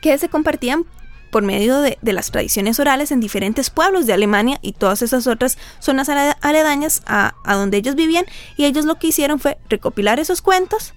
que 0.00 0.16
se 0.16 0.28
compartían 0.28 0.84
por 1.30 1.42
medio 1.42 1.80
de, 1.80 1.98
las 2.02 2.30
tradiciones 2.30 2.78
orales 2.80 3.12
en 3.12 3.20
diferentes 3.20 3.70
pueblos 3.70 4.06
de 4.06 4.12
Alemania 4.12 4.58
y 4.62 4.72
todas 4.72 5.02
esas 5.02 5.26
otras 5.26 5.58
zonas 5.78 6.08
aledañas 6.08 7.02
a, 7.06 7.34
a 7.44 7.54
donde 7.54 7.76
ellos 7.76 7.94
vivían 7.94 8.26
y 8.56 8.64
ellos 8.64 8.84
lo 8.84 8.98
que 8.98 9.08
hicieron 9.08 9.38
fue 9.38 9.58
recopilar 9.68 10.20
esos 10.20 10.42
cuentos 10.42 10.94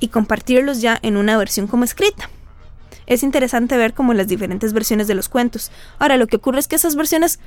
y 0.00 0.08
compartirlos 0.08 0.80
ya 0.80 0.98
en 1.02 1.16
una 1.16 1.38
versión 1.38 1.66
como 1.66 1.84
escrita. 1.84 2.28
Es 3.06 3.22
interesante 3.22 3.76
ver 3.76 3.94
como 3.94 4.14
las 4.14 4.26
diferentes 4.26 4.72
versiones 4.72 5.06
de 5.06 5.14
los 5.14 5.28
cuentos. 5.28 5.70
Ahora, 5.98 6.16
lo 6.16 6.26
que 6.26 6.36
ocurre 6.36 6.58
es 6.58 6.68
que 6.68 6.76
esas 6.76 6.96
versiones 6.96 7.38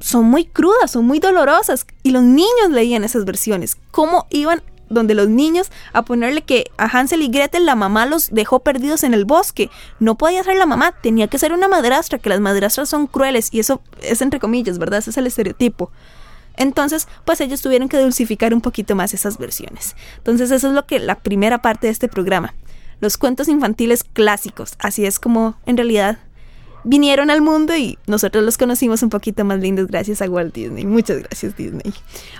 son 0.00 0.24
muy 0.24 0.46
crudas, 0.46 0.90
son 0.90 1.06
muy 1.06 1.20
dolorosas 1.20 1.86
y 2.02 2.10
los 2.10 2.22
niños 2.22 2.70
leían 2.70 3.04
esas 3.04 3.24
versiones. 3.24 3.76
¿Cómo 3.92 4.26
iban 4.30 4.62
donde 4.90 5.14
los 5.14 5.28
niños 5.28 5.70
a 5.92 6.02
ponerle 6.02 6.42
que 6.42 6.70
a 6.76 6.84
Hansel 6.84 7.22
y 7.22 7.28
Gretel 7.28 7.64
la 7.64 7.76
mamá 7.76 8.04
los 8.04 8.30
dejó 8.30 8.60
perdidos 8.60 9.04
en 9.04 9.14
el 9.14 9.24
bosque. 9.24 9.70
No 9.98 10.16
podía 10.16 10.44
ser 10.44 10.56
la 10.56 10.66
mamá, 10.66 10.92
tenía 11.00 11.28
que 11.28 11.38
ser 11.38 11.52
una 11.52 11.68
madrastra, 11.68 12.18
que 12.18 12.28
las 12.28 12.40
madrastras 12.40 12.88
son 12.88 13.06
crueles 13.06 13.48
y 13.52 13.60
eso 13.60 13.80
es 14.02 14.20
entre 14.20 14.40
comillas, 14.40 14.78
¿verdad? 14.78 14.98
Ese 14.98 15.10
es 15.10 15.16
el 15.16 15.26
estereotipo. 15.26 15.90
Entonces, 16.56 17.08
pues 17.24 17.40
ellos 17.40 17.62
tuvieron 17.62 17.88
que 17.88 17.98
dulcificar 17.98 18.52
un 18.52 18.60
poquito 18.60 18.94
más 18.94 19.14
esas 19.14 19.38
versiones. 19.38 19.96
Entonces, 20.18 20.50
eso 20.50 20.68
es 20.68 20.74
lo 20.74 20.86
que 20.86 20.98
la 20.98 21.14
primera 21.14 21.62
parte 21.62 21.86
de 21.86 21.92
este 21.92 22.08
programa. 22.08 22.54
Los 23.00 23.16
cuentos 23.16 23.48
infantiles 23.48 24.04
clásicos, 24.04 24.74
así 24.78 25.06
es 25.06 25.18
como 25.18 25.56
en 25.64 25.78
realidad 25.78 26.18
vinieron 26.84 27.30
al 27.30 27.40
mundo 27.40 27.76
y 27.76 27.98
nosotros 28.06 28.44
los 28.44 28.58
conocimos 28.58 29.02
un 29.02 29.10
poquito 29.10 29.44
más 29.44 29.60
lindos 29.60 29.86
gracias 29.86 30.22
a 30.22 30.26
Walt 30.28 30.54
Disney. 30.54 30.84
Muchas 30.84 31.18
gracias 31.18 31.56
Disney. 31.56 31.92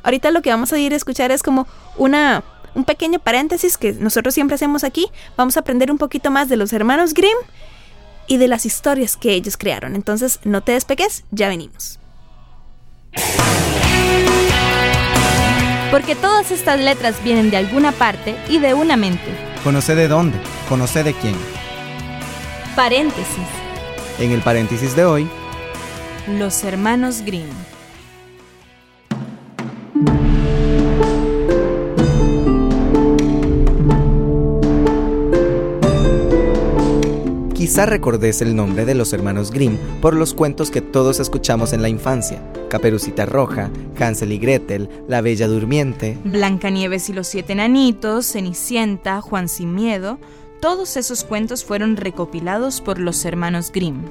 Ahorita 0.02 0.30
lo 0.30 0.42
que 0.42 0.50
vamos 0.50 0.72
a 0.72 0.78
ir 0.78 0.92
a 0.92 0.96
escuchar 0.96 1.30
es 1.30 1.42
como 1.42 1.66
una 1.96 2.42
un 2.74 2.84
pequeño 2.84 3.18
paréntesis 3.18 3.76
que 3.76 3.92
nosotros 3.94 4.34
siempre 4.34 4.54
hacemos 4.54 4.84
aquí. 4.84 5.06
Vamos 5.36 5.56
a 5.56 5.60
aprender 5.60 5.90
un 5.90 5.98
poquito 5.98 6.30
más 6.30 6.48
de 6.48 6.56
los 6.56 6.72
hermanos 6.72 7.14
Grimm 7.14 7.36
y 8.26 8.36
de 8.36 8.48
las 8.48 8.64
historias 8.64 9.16
que 9.16 9.32
ellos 9.32 9.56
crearon. 9.56 9.96
Entonces, 9.96 10.38
no 10.44 10.62
te 10.62 10.72
despegues, 10.72 11.24
ya 11.32 11.48
venimos. 11.48 11.98
Porque 15.90 16.14
todas 16.14 16.52
estas 16.52 16.78
letras 16.78 17.22
vienen 17.24 17.50
de 17.50 17.56
alguna 17.56 17.90
parte 17.90 18.36
y 18.48 18.58
de 18.58 18.74
una 18.74 18.96
mente. 18.96 19.36
Conoce 19.64 19.96
de 19.96 20.06
dónde, 20.06 20.38
conoce 20.68 21.02
de 21.02 21.12
quién. 21.14 21.34
Paréntesis. 22.76 23.59
En 24.20 24.32
el 24.32 24.42
paréntesis 24.42 24.94
de 24.94 25.04
hoy, 25.04 25.28
Los 26.28 26.62
hermanos 26.64 27.22
Grimm. 27.22 27.48
quizá 37.70 37.86
recordes 37.86 38.42
el 38.42 38.56
nombre 38.56 38.84
de 38.84 38.96
los 38.96 39.12
hermanos 39.12 39.52
Grimm 39.52 39.76
por 40.02 40.14
los 40.14 40.34
cuentos 40.34 40.72
que 40.72 40.80
todos 40.80 41.20
escuchamos 41.20 41.72
en 41.72 41.82
la 41.82 41.88
infancia. 41.88 42.42
Caperucita 42.68 43.26
Roja, 43.26 43.70
Hansel 43.96 44.32
y 44.32 44.38
Gretel, 44.38 44.88
La 45.06 45.20
Bella 45.20 45.46
Durmiente, 45.46 46.18
Blancanieves 46.24 47.08
y 47.10 47.12
los 47.12 47.28
siete 47.28 47.52
enanitos, 47.52 48.26
Cenicienta, 48.26 49.20
Juan 49.20 49.48
sin 49.48 49.72
miedo, 49.72 50.18
todos 50.60 50.98
esos 50.98 51.24
cuentos 51.24 51.64
fueron 51.64 51.96
recopilados 51.96 52.80
por 52.82 52.98
los 52.98 53.24
hermanos 53.24 53.72
Grimm. 53.72 54.04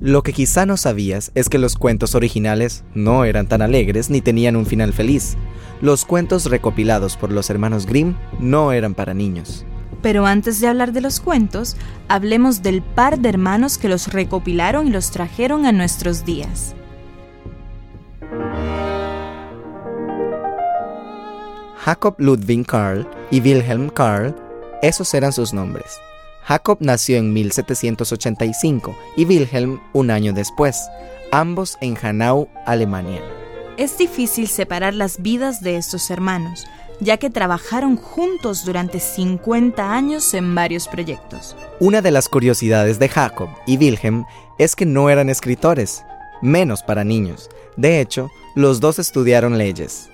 Lo 0.00 0.22
que 0.22 0.32
quizá 0.32 0.66
no 0.66 0.76
sabías 0.76 1.30
es 1.34 1.48
que 1.48 1.58
los 1.58 1.76
cuentos 1.76 2.14
originales 2.14 2.84
no 2.94 3.24
eran 3.24 3.46
tan 3.46 3.62
alegres 3.62 4.10
ni 4.10 4.20
tenían 4.20 4.56
un 4.56 4.66
final 4.66 4.92
feliz. 4.92 5.36
Los 5.80 6.04
cuentos 6.04 6.46
recopilados 6.46 7.16
por 7.16 7.32
los 7.32 7.50
hermanos 7.50 7.86
Grimm 7.86 8.14
no 8.38 8.72
eran 8.72 8.94
para 8.94 9.14
niños. 9.14 9.64
Pero 10.00 10.26
antes 10.26 10.60
de 10.60 10.66
hablar 10.66 10.92
de 10.92 11.00
los 11.00 11.20
cuentos, 11.20 11.76
hablemos 12.08 12.62
del 12.62 12.82
par 12.82 13.20
de 13.20 13.28
hermanos 13.28 13.78
que 13.78 13.88
los 13.88 14.12
recopilaron 14.12 14.88
y 14.88 14.90
los 14.90 15.10
trajeron 15.10 15.66
a 15.66 15.72
nuestros 15.72 16.24
días. 16.24 16.74
Jacob 21.84 22.14
Ludwig 22.18 22.64
Karl 22.64 23.04
y 23.32 23.40
Wilhelm 23.40 23.90
Karl, 23.90 24.36
esos 24.82 25.12
eran 25.14 25.32
sus 25.32 25.52
nombres. 25.52 25.98
Jacob 26.44 26.78
nació 26.78 27.16
en 27.16 27.32
1785 27.32 28.96
y 29.16 29.24
Wilhelm 29.24 29.80
un 29.92 30.12
año 30.12 30.32
después, 30.32 30.80
ambos 31.32 31.78
en 31.80 31.98
Hanau, 32.00 32.48
Alemania. 32.66 33.20
Es 33.78 33.98
difícil 33.98 34.46
separar 34.46 34.94
las 34.94 35.22
vidas 35.22 35.60
de 35.60 35.76
estos 35.76 36.08
hermanos, 36.12 36.68
ya 37.00 37.16
que 37.16 37.30
trabajaron 37.30 37.96
juntos 37.96 38.64
durante 38.64 39.00
50 39.00 39.92
años 39.92 40.34
en 40.34 40.54
varios 40.54 40.86
proyectos. 40.86 41.56
Una 41.80 42.00
de 42.00 42.12
las 42.12 42.28
curiosidades 42.28 43.00
de 43.00 43.08
Jacob 43.08 43.48
y 43.66 43.76
Wilhelm 43.76 44.24
es 44.56 44.76
que 44.76 44.86
no 44.86 45.10
eran 45.10 45.28
escritores, 45.28 46.04
menos 46.42 46.84
para 46.84 47.02
niños. 47.02 47.50
De 47.76 48.00
hecho, 48.00 48.30
los 48.54 48.78
dos 48.78 49.00
estudiaron 49.00 49.58
leyes. 49.58 50.11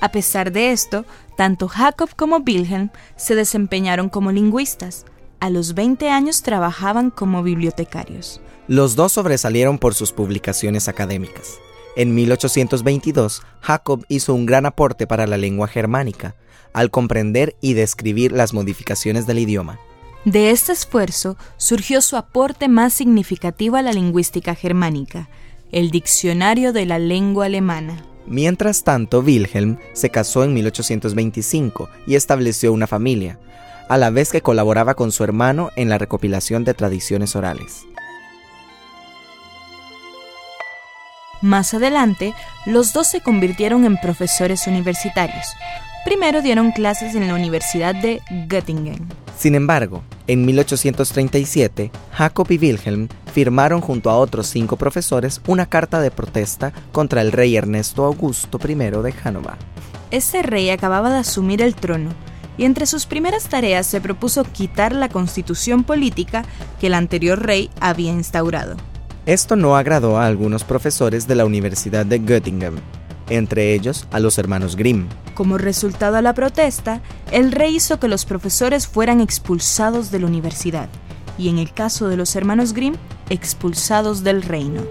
A 0.00 0.10
pesar 0.10 0.52
de 0.52 0.72
esto, 0.72 1.04
tanto 1.36 1.68
Jacob 1.68 2.10
como 2.14 2.38
Wilhelm 2.38 2.90
se 3.16 3.34
desempeñaron 3.34 4.08
como 4.08 4.32
lingüistas. 4.32 5.04
A 5.40 5.50
los 5.50 5.74
20 5.74 6.08
años 6.10 6.42
trabajaban 6.42 7.10
como 7.10 7.42
bibliotecarios. 7.42 8.40
Los 8.68 8.96
dos 8.96 9.12
sobresalieron 9.12 9.78
por 9.78 9.94
sus 9.94 10.12
publicaciones 10.12 10.88
académicas. 10.88 11.58
En 11.96 12.14
1822, 12.14 13.42
Jacob 13.60 14.04
hizo 14.08 14.34
un 14.34 14.46
gran 14.46 14.66
aporte 14.66 15.06
para 15.06 15.26
la 15.26 15.36
lengua 15.36 15.66
germánica, 15.66 16.36
al 16.72 16.90
comprender 16.90 17.56
y 17.60 17.74
describir 17.74 18.30
las 18.30 18.52
modificaciones 18.54 19.26
del 19.26 19.40
idioma. 19.40 19.80
De 20.24 20.50
este 20.50 20.72
esfuerzo 20.72 21.36
surgió 21.56 22.02
su 22.02 22.16
aporte 22.16 22.68
más 22.68 22.92
significativo 22.92 23.76
a 23.76 23.82
la 23.82 23.92
lingüística 23.92 24.54
germánica, 24.54 25.28
el 25.72 25.90
Diccionario 25.90 26.72
de 26.72 26.86
la 26.86 26.98
Lengua 26.98 27.46
Alemana. 27.46 28.04
Mientras 28.28 28.84
tanto, 28.84 29.20
Wilhelm 29.20 29.78
se 29.94 30.10
casó 30.10 30.44
en 30.44 30.52
1825 30.52 31.88
y 32.06 32.14
estableció 32.14 32.74
una 32.74 32.86
familia, 32.86 33.38
a 33.88 33.96
la 33.96 34.10
vez 34.10 34.30
que 34.30 34.42
colaboraba 34.42 34.94
con 34.94 35.12
su 35.12 35.24
hermano 35.24 35.70
en 35.76 35.88
la 35.88 35.96
recopilación 35.96 36.62
de 36.64 36.74
tradiciones 36.74 37.34
orales. 37.34 37.86
Más 41.40 41.72
adelante, 41.72 42.34
los 42.66 42.92
dos 42.92 43.06
se 43.06 43.22
convirtieron 43.22 43.86
en 43.86 43.96
profesores 43.96 44.66
universitarios. 44.66 45.46
Primero 46.04 46.42
dieron 46.42 46.72
clases 46.72 47.14
en 47.14 47.26
la 47.28 47.34
Universidad 47.34 47.94
de 47.94 48.20
Göttingen. 48.48 49.06
Sin 49.36 49.54
embargo, 49.54 50.02
en 50.26 50.44
1837, 50.46 51.90
Jacob 52.12 52.46
y 52.50 52.58
Wilhelm 52.58 53.08
firmaron 53.32 53.80
junto 53.80 54.10
a 54.10 54.16
otros 54.16 54.46
cinco 54.46 54.76
profesores 54.76 55.40
una 55.46 55.66
carta 55.66 56.00
de 56.00 56.10
protesta 56.10 56.72
contra 56.92 57.20
el 57.20 57.32
rey 57.32 57.56
Ernesto 57.56 58.04
Augusto 58.04 58.58
I 58.66 58.74
de 58.74 59.12
Hannover. 59.12 59.54
Este 60.10 60.42
rey 60.42 60.70
acababa 60.70 61.10
de 61.10 61.18
asumir 61.18 61.62
el 61.62 61.74
trono 61.74 62.10
y 62.56 62.64
entre 62.64 62.86
sus 62.86 63.06
primeras 63.06 63.44
tareas 63.48 63.86
se 63.86 64.00
propuso 64.00 64.44
quitar 64.44 64.92
la 64.92 65.08
constitución 65.08 65.84
política 65.84 66.44
que 66.80 66.88
el 66.88 66.94
anterior 66.94 67.40
rey 67.40 67.70
había 67.80 68.10
instaurado. 68.10 68.76
Esto 69.26 69.56
no 69.56 69.76
agradó 69.76 70.18
a 70.18 70.26
algunos 70.26 70.64
profesores 70.64 71.28
de 71.28 71.34
la 71.34 71.44
Universidad 71.44 72.06
de 72.06 72.18
Göttingen, 72.18 72.80
entre 73.30 73.74
ellos 73.74 74.06
a 74.10 74.20
los 74.20 74.38
hermanos 74.38 74.76
Grimm. 74.76 75.08
Como 75.34 75.58
resultado 75.58 76.16
de 76.16 76.22
la 76.22 76.34
protesta, 76.34 77.00
el 77.30 77.52
rey 77.52 77.76
hizo 77.76 78.00
que 78.00 78.08
los 78.08 78.24
profesores 78.24 78.86
fueran 78.86 79.20
expulsados 79.20 80.10
de 80.10 80.20
la 80.20 80.26
universidad 80.26 80.88
y 81.38 81.48
en 81.48 81.58
el 81.58 81.72
caso 81.72 82.08
de 82.08 82.16
los 82.16 82.34
hermanos 82.36 82.72
Grimm, 82.72 82.96
expulsados 83.30 84.24
del 84.24 84.42
reino. 84.42 84.82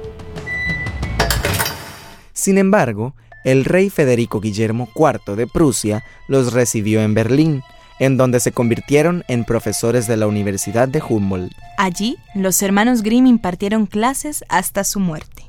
Sin 2.33 2.57
embargo, 2.57 3.13
el 3.43 3.65
rey 3.65 3.89
Federico 3.89 4.39
Guillermo 4.39 4.89
IV 4.95 5.35
de 5.35 5.47
Prusia 5.47 6.03
los 6.27 6.53
recibió 6.53 7.01
en 7.01 7.13
Berlín, 7.13 7.63
en 7.99 8.15
donde 8.15 8.39
se 8.39 8.51
convirtieron 8.51 9.23
en 9.27 9.43
profesores 9.43 10.07
de 10.07 10.17
la 10.17 10.27
Universidad 10.27 10.87
de 10.87 11.01
Humboldt. 11.01 11.51
Allí, 11.77 12.17
los 12.35 12.61
hermanos 12.61 13.01
Grimm 13.03 13.25
impartieron 13.25 13.85
clases 13.85 14.43
hasta 14.49 14.83
su 14.83 14.99
muerte. 14.99 15.43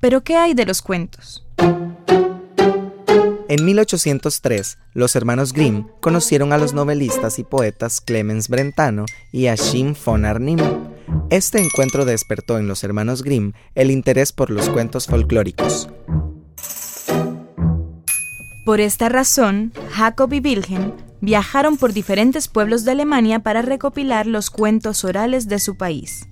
Pero 0.00 0.22
¿qué 0.22 0.36
hay 0.36 0.54
de 0.54 0.66
los 0.66 0.82
cuentos? 0.82 1.46
En 3.50 3.64
1803, 3.64 4.78
los 4.94 5.16
hermanos 5.16 5.52
Grimm 5.52 5.88
conocieron 6.00 6.52
a 6.52 6.56
los 6.56 6.72
novelistas 6.72 7.40
y 7.40 7.42
poetas 7.42 8.00
Clemens 8.00 8.48
Brentano 8.48 9.06
y 9.32 9.48
Achim 9.48 9.96
von 10.06 10.24
Arnim. 10.24 10.60
Este 11.30 11.58
encuentro 11.60 12.04
despertó 12.04 12.58
en 12.58 12.68
los 12.68 12.84
hermanos 12.84 13.24
Grimm 13.24 13.52
el 13.74 13.90
interés 13.90 14.32
por 14.32 14.50
los 14.50 14.68
cuentos 14.68 15.08
folclóricos. 15.08 15.88
Por 18.64 18.80
esta 18.80 19.08
razón, 19.08 19.72
Jacob 19.90 20.32
y 20.32 20.38
Wilhelm 20.38 20.92
viajaron 21.20 21.76
por 21.76 21.92
diferentes 21.92 22.46
pueblos 22.46 22.84
de 22.84 22.92
Alemania 22.92 23.40
para 23.40 23.62
recopilar 23.62 24.28
los 24.28 24.50
cuentos 24.50 25.04
orales 25.04 25.48
de 25.48 25.58
su 25.58 25.76
país. 25.76 26.29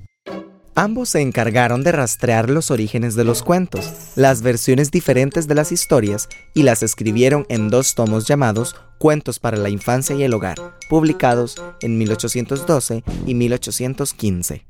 Ambos 0.78 1.08
se 1.08 1.20
encargaron 1.22 1.82
de 1.82 1.90
rastrear 1.90 2.48
los 2.48 2.70
orígenes 2.70 3.16
de 3.16 3.24
los 3.24 3.42
cuentos, 3.42 4.12
las 4.14 4.42
versiones 4.42 4.92
diferentes 4.92 5.48
de 5.48 5.56
las 5.56 5.72
historias 5.72 6.28
y 6.54 6.62
las 6.62 6.84
escribieron 6.84 7.46
en 7.48 7.68
dos 7.68 7.96
tomos 7.96 8.28
llamados 8.28 8.76
Cuentos 8.98 9.40
para 9.40 9.56
la 9.56 9.70
Infancia 9.70 10.14
y 10.14 10.22
el 10.22 10.32
Hogar, 10.34 10.56
publicados 10.88 11.60
en 11.80 11.98
1812 11.98 13.02
y 13.26 13.34
1815. 13.34 14.66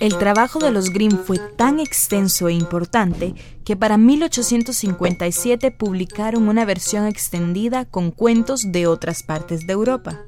El 0.00 0.18
trabajo 0.18 0.58
de 0.58 0.70
los 0.70 0.90
Grimm 0.90 1.16
fue 1.16 1.38
tan 1.56 1.80
extenso 1.80 2.48
e 2.48 2.52
importante 2.52 3.34
que 3.64 3.74
para 3.74 3.96
1857 3.96 5.70
publicaron 5.70 6.46
una 6.48 6.66
versión 6.66 7.06
extendida 7.06 7.86
con 7.86 8.10
cuentos 8.10 8.70
de 8.70 8.86
otras 8.86 9.22
partes 9.22 9.66
de 9.66 9.72
Europa. 9.72 10.26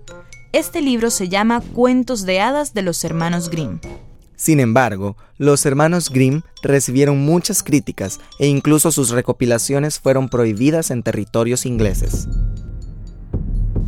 Este 0.54 0.80
libro 0.82 1.10
se 1.10 1.28
llama 1.28 1.60
Cuentos 1.60 2.24
de 2.24 2.40
hadas 2.40 2.74
de 2.74 2.82
los 2.82 3.02
hermanos 3.02 3.50
Grimm. 3.50 3.80
Sin 4.36 4.60
embargo, 4.60 5.16
los 5.36 5.66
hermanos 5.66 6.10
Grimm 6.10 6.42
recibieron 6.62 7.18
muchas 7.18 7.64
críticas 7.64 8.20
e 8.38 8.46
incluso 8.46 8.92
sus 8.92 9.10
recopilaciones 9.10 9.98
fueron 9.98 10.28
prohibidas 10.28 10.92
en 10.92 11.02
territorios 11.02 11.66
ingleses. 11.66 12.28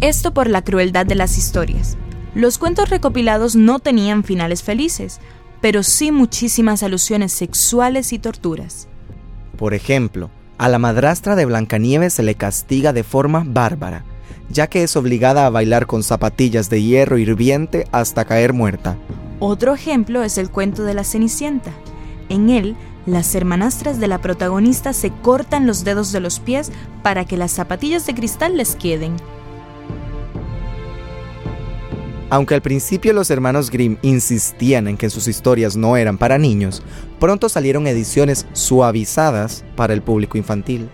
Esto 0.01 0.35
por 0.35 0.49
la 0.49 0.65
crueldad 0.65 1.07
de 1.07 1.15
las 1.15 1.39
historias. 1.39 1.97
Los 2.35 2.59
cuentos 2.59 2.91
recopilados 2.91 3.55
no 3.55 3.79
tenían 3.79 4.25
finales 4.25 4.65
felices, 4.65 5.21
pero 5.61 5.85
sí 5.85 6.11
muchísimas 6.11 6.83
alusiones 6.83 7.33
sexuales 7.33 8.13
y 8.13 8.19
torturas. 8.19 8.89
Por 9.57 9.73
ejemplo, 9.73 10.33
a 10.59 10.69
la 10.69 10.81
madrastra 10.81 11.37
de 11.37 11.45
Blancanieves 11.45 12.15
se 12.15 12.25
le 12.25 12.35
castiga 12.35 12.93
de 12.93 13.05
forma 13.05 13.45
bárbara, 13.47 14.05
ya 14.49 14.67
que 14.67 14.83
es 14.83 14.97
obligada 14.97 15.47
a 15.47 15.51
bailar 15.51 15.87
con 15.87 16.03
zapatillas 16.03 16.71
de 16.71 16.83
hierro 16.83 17.19
hirviente 17.19 17.87
hasta 17.93 18.25
caer 18.25 18.53
muerta. 18.53 18.97
Otro 19.39 19.75
ejemplo 19.75 20.23
es 20.23 20.39
el 20.39 20.51
cuento 20.51 20.85
de 20.85 20.95
la 20.95 21.05
Cenicienta. 21.05 21.73
En 22.29 22.51
él, 22.51 22.77
las 23.07 23.35
hermanastras 23.35 24.01
de 24.01 24.09
la 24.09 24.21
protagonista 24.21 24.93
se 24.93 25.11
cortan 25.11 25.67
los 25.67 25.85
dedos 25.85 26.11
de 26.13 26.21
los 26.21 26.41
pies 26.41 26.73
para 27.03 27.25
que 27.25 27.37
las 27.37 27.53
zapatillas 27.53 28.07
de 28.07 28.15
cristal 28.15 28.57
les 28.57 28.75
queden. 28.75 29.15
Aunque 32.29 32.55
al 32.55 32.63
principio 32.63 33.13
los 33.13 33.31
hermanos 33.31 33.71
Grimm 33.71 33.99
insistían 34.03 34.89
en 34.89 34.97
que 34.97 35.11
sus 35.11 35.29
historias 35.29 35.77
no 35.77 35.97
eran 35.97 36.19
para 36.19 36.39
niños, 36.39 36.83
pronto 37.21 37.49
salieron 37.49 37.87
ediciones 37.87 38.47
suavizadas 38.53 39.65
para 39.77 39.95
el 39.95 40.03
público 40.03 40.37
infantil. 40.37 40.89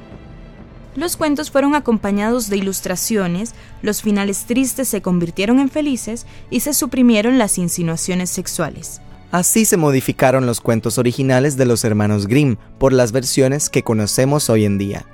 Los 0.95 1.17
cuentos 1.17 1.51
fueron 1.51 1.75
acompañados 1.75 2.51
de 2.51 2.59
ilustraciones, 2.59 3.55
los 3.81 4.03
finales 4.03 4.45
tristes 4.45 4.89
se 4.89 5.01
convirtieron 5.01 5.59
en 5.59 5.71
felices 5.71 6.27
y 6.51 6.61
se 6.61 6.75
suprimieron 6.75 7.39
las 7.39 7.57
insinuaciones 7.57 8.29
sexuales. 8.31 9.01
Así 9.31 9.65
se 9.65 9.79
modificaron 9.79 10.45
los 10.45 10.61
cuentos 10.61 10.99
originales 10.99 11.57
de 11.57 11.65
los 11.65 11.85
hermanos 11.85 12.27
Grimm 12.27 12.57
por 12.79 12.93
las 12.93 13.13
versiones 13.13 13.71
que 13.71 13.83
conocemos 13.83 14.51
hoy 14.51 14.67
en 14.67 14.77
día. 14.77 15.07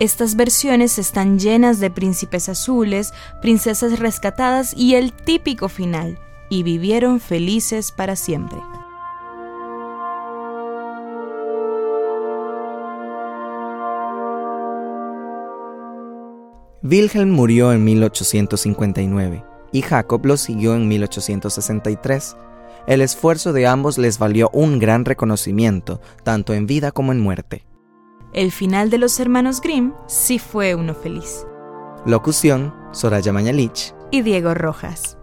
Estas 0.00 0.34
versiones 0.34 0.98
están 0.98 1.38
llenas 1.38 1.78
de 1.78 1.90
príncipes 1.90 2.48
azules, 2.48 3.12
princesas 3.42 3.98
rescatadas 3.98 4.74
y 4.74 4.94
el 4.94 5.12
típico 5.12 5.68
final, 5.68 6.18
y 6.48 6.62
vivieron 6.62 7.20
felices 7.20 7.92
para 7.92 8.16
siempre. 8.16 8.58
Wilhelm 16.86 17.30
murió 17.30 17.72
en 17.72 17.82
1859 17.82 19.42
y 19.72 19.80
Jacob 19.80 20.26
lo 20.26 20.36
siguió 20.36 20.74
en 20.74 20.86
1863. 20.86 22.36
El 22.86 23.00
esfuerzo 23.00 23.54
de 23.54 23.66
ambos 23.66 23.96
les 23.96 24.18
valió 24.18 24.50
un 24.52 24.78
gran 24.78 25.06
reconocimiento, 25.06 26.02
tanto 26.24 26.52
en 26.52 26.66
vida 26.66 26.92
como 26.92 27.12
en 27.12 27.20
muerte. 27.20 27.64
El 28.34 28.52
final 28.52 28.90
de 28.90 28.98
los 28.98 29.18
hermanos 29.18 29.62
Grimm 29.62 29.94
sí 30.06 30.38
fue 30.38 30.74
uno 30.74 30.94
feliz. 30.94 31.46
Locución, 32.04 32.74
Soraya 32.92 33.32
Mañalich 33.32 33.94
y 34.10 34.20
Diego 34.20 34.52
Rojas. 34.52 35.16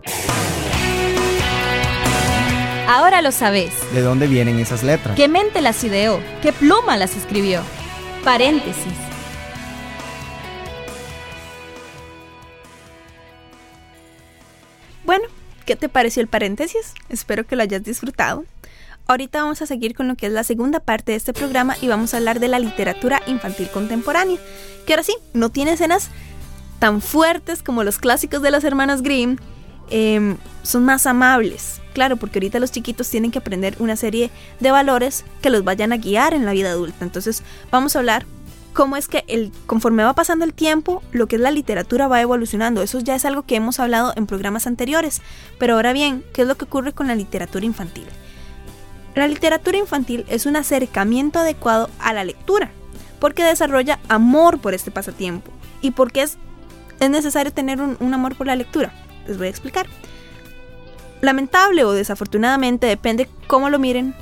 Ahora 2.88 3.22
lo 3.22 3.32
sabes. 3.32 3.72
¿De 3.94 4.01
dónde 4.01 4.25
vienen 4.25 4.58
esas 4.58 4.82
letras? 4.82 5.15
¿Qué 5.15 5.27
mente 5.27 5.62
las 5.62 5.84
ideó? 5.84 6.20
¿Qué 6.41 6.53
pluma 6.53 6.98
las 6.98 7.15
escribió? 7.15 7.62
Paréntesis. 8.24 9.11
¿Qué 15.65 15.75
te 15.75 15.89
pareció 15.89 16.22
el 16.22 16.27
paréntesis? 16.27 16.94
Espero 17.10 17.46
que 17.46 17.56
lo 17.56 17.63
hayas 17.63 17.84
disfrutado. 17.84 18.46
Ahorita 19.08 19.41
vamos 19.41 19.62
a 19.62 19.65
seguir 19.65 19.96
con 19.96 20.08
lo 20.08 20.15
que 20.15 20.27
es 20.27 20.32
la 20.32 20.44
segunda 20.44 20.80
parte 20.80 21.12
de 21.12 21.18
este 21.18 21.34
programa 21.34 21.75
y 21.82 21.88
vamos 21.88 22.13
a 22.13 22.18
hablar 22.18 22.39
de 22.39 22.48
la 22.48 22.60
literatura 22.60 23.22
infantil 23.27 23.70
contemporánea, 23.70 24.38
que 24.86 24.94
ahora 24.94 25.03
sí, 25.03 25.15
no 25.34 25.50
tiene 25.50 25.74
escenas 25.74 26.10
tan 26.80 27.01
fuertes 27.01 27.62
como 27.62 27.84
los 27.84 28.00
clásicos 28.00 28.41
de 28.41 28.51
las 28.51 28.63
hermanas 28.63 29.01
Grimm, 29.01 29.38
em, 29.89 30.38
son 30.63 30.86
más 30.86 31.06
amables, 31.06 31.82
claro, 31.94 32.18
porque 32.18 32.39
ahorita 32.39 32.60
los 32.60 32.72
chiquitos 32.72 33.10
tienen 33.10 33.32
que 33.32 33.39
aprender 33.39 33.75
una 33.80 33.96
serie 33.96 34.32
de 34.60 34.72
valores 34.72 35.25
que 35.41 35.50
los 35.50 35.63
vayan 35.63 35.91
a 35.91 35.98
guiar 35.98 36.34
en 36.34 36.46
la 36.46 36.53
vida 36.53 36.72
adulta. 36.72 37.03
Entonces 37.03 37.44
vamos 37.70 37.96
a 37.96 38.00
hablar 38.00 38.25
cómo 38.74 38.98
es 38.98 39.08
que 39.08 39.24
el, 39.28 39.51
conforme 39.66 40.04
va 40.04 40.13
pasando 40.13 40.46
el 40.46 40.54
tiempo, 40.54 41.04
lo 41.12 41.28
que 41.28 41.36
es 41.36 41.42
la 41.42 41.51
literatura 41.51 42.08
va 42.08 42.22
evolucionando. 42.22 42.82
Eso 42.82 43.00
ya 43.00 43.16
es 43.16 43.25
algo 43.25 43.44
que 43.44 43.56
hemos 43.56 43.80
hablado 43.80 44.13
en 44.16 44.28
programas 44.28 44.68
anteriores. 44.68 45.22
Pero 45.58 45.75
ahora 45.75 45.94
bien, 45.94 46.24
¿qué 46.34 46.44
es 46.44 46.48
lo 46.48 46.56
que 46.56 46.66
ocurre 46.66 46.94
con 46.94 47.08
la 47.08 47.16
literatura 47.16 47.66
infantil? 47.66 48.06
La 49.16 49.28
literatura 49.28 49.78
infantil 49.78 50.25
es 50.30 50.46
un 50.46 50.56
acercamiento 50.56 51.39
adecuado 51.39 51.89
a 52.00 52.13
la 52.13 52.24
lectura, 52.24 52.72
porque 53.19 53.43
desarrolla 53.43 54.00
amor 54.08 54.60
por 54.60 54.74
este 54.74 54.89
pasatiempo 54.89 55.52
y 55.82 55.91
porque 55.91 56.22
es, 56.22 56.38
es 57.00 57.10
necesario 57.10 57.52
tener 57.52 57.82
un, 57.82 58.13
amor 58.13 58.36
por 58.36 58.48
la 58.48 58.56
lectura. 58.56 58.93
Les 59.28 59.38
voy 59.38 59.48
a 59.48 59.50
explicar. 59.50 59.88
Lamentable 61.19 61.84
o 61.84 61.91
desafortunadamente, 61.91 62.88
depende 62.88 63.30
cómo 63.48 63.69
lo 63.69 63.80
miren, 63.80 64.15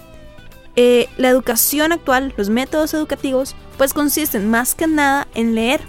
eh, 0.82 1.10
la 1.18 1.28
educación 1.28 1.92
actual, 1.92 2.34
los 2.38 2.50
métodos 2.50 2.94
educativos, 2.94 3.54
pues 3.78 3.94
consisten 3.94 4.50
más 4.50 4.76
que 4.76 4.88
nada 4.88 5.28
en 5.36 5.54
leer. 5.54 5.82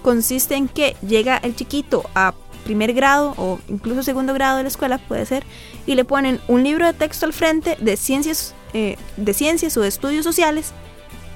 Consiste 0.00 0.54
en 0.54 0.66
que 0.66 0.96
llega 1.06 1.36
el 1.36 1.54
chiquito 1.54 2.08
a 2.14 2.32
primer 2.64 2.94
grado 2.94 3.34
o 3.36 3.58
incluso 3.68 4.02
segundo 4.02 4.32
grado 4.32 4.56
de 4.56 4.62
la 4.62 4.70
escuela, 4.70 4.96
puede 4.96 5.26
ser, 5.26 5.44
y 5.84 5.94
le 5.94 6.06
ponen 6.06 6.40
un 6.48 6.64
libro 6.64 6.86
de 6.86 6.94
texto 6.94 7.26
al 7.26 7.34
frente 7.34 7.76
de 7.78 7.98
ciencias, 7.98 8.54
eh, 8.72 8.96
de 9.18 9.34
ciencias 9.34 9.76
o 9.76 9.82
de 9.82 9.88
estudios 9.88 10.24
sociales, 10.24 10.72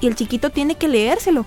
y 0.01 0.07
el 0.07 0.17
chiquito 0.17 0.49
tiene 0.49 0.77
que 0.77 0.89
leérselo. 0.89 1.45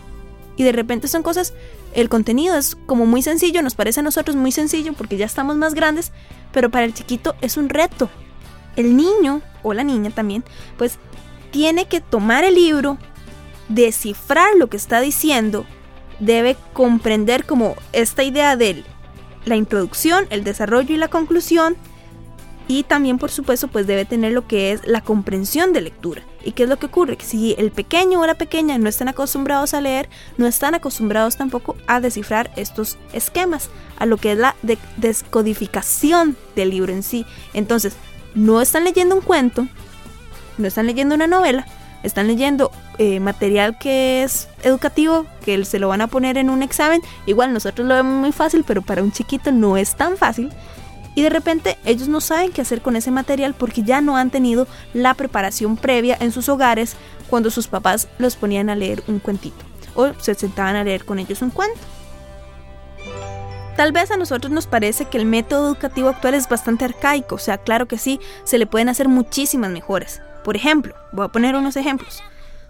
Y 0.57 0.63
de 0.63 0.73
repente 0.73 1.07
son 1.07 1.23
cosas, 1.23 1.55
el 1.95 2.07
contenido 2.07 2.55
es 2.55 2.75
como 2.85 3.07
muy 3.07 3.23
sencillo, 3.23 3.63
nos 3.63 3.73
parece 3.73 4.01
a 4.01 4.03
nosotros 4.03 4.35
muy 4.35 4.51
sencillo 4.51 4.93
porque 4.93 5.17
ya 5.17 5.25
estamos 5.25 5.55
más 5.55 5.73
grandes, 5.73 6.11
pero 6.51 6.69
para 6.69 6.85
el 6.85 6.93
chiquito 6.93 7.33
es 7.41 7.57
un 7.57 7.67
reto. 7.67 8.11
El 8.75 8.95
niño 8.95 9.41
o 9.63 9.73
la 9.73 9.83
niña 9.83 10.11
también, 10.11 10.43
pues 10.77 10.99
tiene 11.51 11.87
que 11.87 12.01
tomar 12.01 12.43
el 12.43 12.55
libro, 12.55 12.97
descifrar 13.69 14.55
lo 14.57 14.67
que 14.67 14.77
está 14.77 15.01
diciendo, 15.01 15.65
debe 16.19 16.57
comprender 16.73 17.45
como 17.45 17.75
esta 17.93 18.23
idea 18.23 18.55
de 18.55 18.83
la 19.45 19.55
introducción, 19.55 20.27
el 20.29 20.43
desarrollo 20.43 20.93
y 20.93 20.97
la 20.97 21.07
conclusión, 21.07 21.75
y 22.67 22.83
también 22.83 23.17
por 23.17 23.31
supuesto 23.31 23.67
pues 23.67 23.85
debe 23.85 24.05
tener 24.05 24.31
lo 24.31 24.47
que 24.47 24.71
es 24.71 24.85
la 24.85 25.01
comprensión 25.01 25.73
de 25.73 25.81
lectura. 25.81 26.23
¿Y 26.43 26.53
qué 26.53 26.63
es 26.63 26.69
lo 26.69 26.79
que 26.79 26.85
ocurre? 26.87 27.17
Que 27.17 27.25
si 27.25 27.53
el 27.57 27.71
pequeño 27.71 28.21
o 28.21 28.25
la 28.25 28.35
pequeña 28.35 28.77
no 28.77 28.87
están 28.87 29.09
acostumbrados 29.09 29.73
a 29.73 29.81
leer, 29.81 30.09
no 30.37 30.47
están 30.47 30.73
acostumbrados 30.73 31.37
tampoco 31.37 31.75
a 31.87 31.99
descifrar 31.99 32.51
estos 32.55 32.97
esquemas, 33.13 33.69
a 33.97 34.05
lo 34.05 34.17
que 34.17 34.31
es 34.31 34.37
la 34.37 34.55
descodificación 34.97 36.37
del 36.55 36.69
libro 36.69 36.93
en 36.93 37.03
sí. 37.03 37.25
Entonces, 37.53 37.93
no 38.33 38.61
están 38.61 38.85
leyendo 38.85 39.15
un 39.15 39.21
cuento, 39.21 39.67
no 40.61 40.67
están 40.67 40.87
leyendo 40.87 41.15
una 41.15 41.27
novela, 41.27 41.65
están 42.03 42.27
leyendo 42.27 42.71
eh, 42.97 43.19
material 43.19 43.77
que 43.77 44.23
es 44.23 44.47
educativo, 44.63 45.25
que 45.43 45.63
se 45.65 45.79
lo 45.79 45.87
van 45.87 46.01
a 46.01 46.07
poner 46.07 46.37
en 46.37 46.49
un 46.49 46.63
examen. 46.63 47.01
Igual 47.25 47.53
nosotros 47.53 47.87
lo 47.87 47.95
vemos 47.95 48.19
muy 48.19 48.31
fácil, 48.31 48.63
pero 48.65 48.81
para 48.81 49.03
un 49.03 49.11
chiquito 49.11 49.51
no 49.51 49.77
es 49.77 49.95
tan 49.95 50.17
fácil. 50.17 50.51
Y 51.13 51.23
de 51.23 51.29
repente 51.29 51.77
ellos 51.83 52.07
no 52.07 52.21
saben 52.21 52.51
qué 52.51 52.61
hacer 52.61 52.81
con 52.81 52.95
ese 52.95 53.11
material 53.11 53.53
porque 53.53 53.83
ya 53.83 54.01
no 54.01 54.15
han 54.15 54.29
tenido 54.29 54.67
la 54.93 55.13
preparación 55.13 55.75
previa 55.75 56.17
en 56.19 56.31
sus 56.31 56.47
hogares 56.47 56.95
cuando 57.29 57.51
sus 57.51 57.67
papás 57.67 58.07
los 58.17 58.35
ponían 58.37 58.69
a 58.69 58.75
leer 58.75 59.03
un 59.07 59.19
cuentito 59.19 59.65
o 59.93 60.13
se 60.19 60.35
sentaban 60.35 60.75
a 60.75 60.83
leer 60.83 61.03
con 61.03 61.19
ellos 61.19 61.41
un 61.41 61.49
cuento. 61.49 61.79
Tal 63.75 63.91
vez 63.91 64.11
a 64.11 64.17
nosotros 64.17 64.51
nos 64.51 64.67
parece 64.67 65.05
que 65.05 65.17
el 65.17 65.25
método 65.25 65.67
educativo 65.67 66.09
actual 66.09 66.35
es 66.35 66.47
bastante 66.47 66.85
arcaico, 66.85 67.35
o 67.35 67.39
sea, 67.39 67.57
claro 67.57 67.87
que 67.87 67.97
sí, 67.97 68.19
se 68.43 68.57
le 68.57 68.67
pueden 68.67 68.89
hacer 68.89 69.07
muchísimas 69.07 69.71
mejores. 69.71 70.21
Por 70.43 70.55
ejemplo, 70.55 70.95
voy 71.11 71.25
a 71.25 71.29
poner 71.29 71.55
unos 71.55 71.75
ejemplos. 71.75 72.21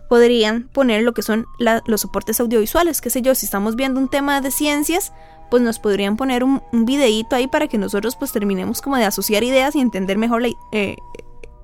Podrían 0.10 0.68
poner 0.68 1.04
lo 1.04 1.14
que 1.14 1.22
son 1.22 1.46
los 1.60 2.02
soportes 2.02 2.40
audiovisuales, 2.40 3.00
qué 3.00 3.10
sé 3.10 3.22
yo, 3.22 3.34
si 3.34 3.46
estamos 3.46 3.76
viendo 3.76 4.00
un 4.00 4.10
tema 4.10 4.42
de 4.42 4.52
ciencias, 4.52 5.14
pues 5.50 5.64
nos 5.64 5.80
podrían 5.80 6.18
poner 6.18 6.44
un, 6.44 6.62
un 6.72 6.86
videíto 6.86 7.36
ahí 7.36 7.48
para 7.48 7.68
que 7.68 7.78
nosotros 7.78 8.16
pues 8.16 8.32
terminemos 8.32 8.82
como 8.82 8.98
de 8.98 9.06
asociar 9.06 9.44
ideas 9.44 9.76
y 9.76 9.80
entender 9.80 10.18
mejor 10.18 10.44
eh, 10.72 10.98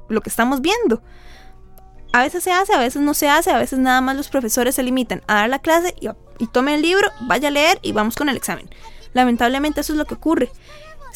lo 0.08 0.22
que 0.22 0.30
estamos 0.30 0.62
viendo. 0.62 1.02
A 2.13 2.22
veces 2.22 2.43
se 2.43 2.52
hace, 2.52 2.74
a 2.74 2.80
veces 2.80 3.02
no 3.02 3.13
se 3.13 3.30
hace, 3.30 3.52
a 3.52 3.58
veces 3.58 3.80
nada 3.80 4.00
más 4.02 4.15
los 4.15 4.30
profesores 4.30 4.76
se 4.76 4.84
limitan 4.84 5.22
a 5.28 5.36
dar 5.36 5.50
la 5.50 5.60
clase 5.60 5.93
y, 6.00 6.08
y 6.39 6.48
tome 6.48 6.76
el 6.76 6.82
libro, 6.82 7.10
vaya 7.22 7.50
a 7.50 7.52
leer 7.52 7.80
y 7.82 7.91
vamos 7.91 8.15
con 8.15 8.30
el 8.30 8.38
examen. 8.38 8.70
Lamentablemente 9.13 9.82
eso 9.82 9.93
es 9.93 9.98
lo 9.98 10.06
que 10.06 10.15
ocurre. 10.15 10.50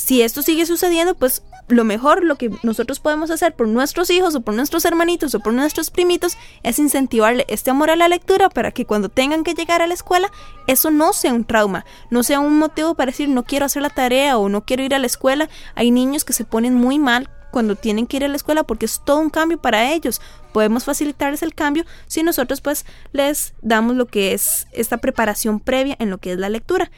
Si 0.01 0.23
esto 0.23 0.41
sigue 0.41 0.65
sucediendo, 0.65 1.13
pues 1.13 1.43
lo 1.67 1.83
mejor, 1.83 2.23
lo 2.23 2.35
que 2.35 2.49
nosotros 2.63 2.99
podemos 2.99 3.29
hacer 3.29 3.55
por 3.55 3.67
nuestros 3.67 4.09
hijos 4.09 4.33
o 4.33 4.41
por 4.41 4.55
nuestros 4.55 4.83
hermanitos 4.83 5.35
o 5.35 5.39
por 5.41 5.53
nuestros 5.53 5.91
primitos 5.91 6.39
es 6.63 6.79
incentivarle 6.79 7.45
este 7.47 7.69
amor 7.69 7.91
a 7.91 7.95
la 7.95 8.07
lectura 8.07 8.49
para 8.49 8.71
que 8.71 8.87
cuando 8.87 9.09
tengan 9.09 9.43
que 9.43 9.53
llegar 9.53 9.83
a 9.83 9.85
la 9.85 9.93
escuela, 9.93 10.31
eso 10.65 10.89
no 10.89 11.13
sea 11.13 11.35
un 11.35 11.45
trauma, 11.45 11.85
no 12.09 12.23
sea 12.23 12.39
un 12.39 12.57
motivo 12.57 12.95
para 12.95 13.11
decir 13.11 13.29
no 13.29 13.43
quiero 13.43 13.67
hacer 13.67 13.83
la 13.83 13.91
tarea 13.91 14.39
o 14.39 14.49
no 14.49 14.65
quiero 14.65 14.81
ir 14.81 14.95
a 14.95 14.99
la 14.99 15.05
escuela. 15.05 15.49
Hay 15.75 15.91
niños 15.91 16.25
que 16.25 16.33
se 16.33 16.45
ponen 16.45 16.73
muy 16.73 16.97
mal 16.97 17.29
cuando 17.51 17.75
tienen 17.75 18.07
que 18.07 18.17
ir 18.17 18.25
a 18.25 18.27
la 18.27 18.37
escuela 18.37 18.63
porque 18.63 18.87
es 18.87 19.01
todo 19.05 19.19
un 19.19 19.29
cambio 19.29 19.61
para 19.61 19.93
ellos. 19.93 20.19
Podemos 20.51 20.83
facilitarles 20.83 21.43
el 21.43 21.53
cambio 21.53 21.85
si 22.07 22.23
nosotros 22.23 22.59
pues 22.59 22.87
les 23.11 23.53
damos 23.61 23.95
lo 23.95 24.07
que 24.07 24.33
es 24.33 24.67
esta 24.71 24.97
preparación 24.97 25.59
previa 25.59 25.95
en 25.99 26.09
lo 26.09 26.17
que 26.17 26.31
es 26.31 26.39
la 26.39 26.49
lectura. 26.49 26.89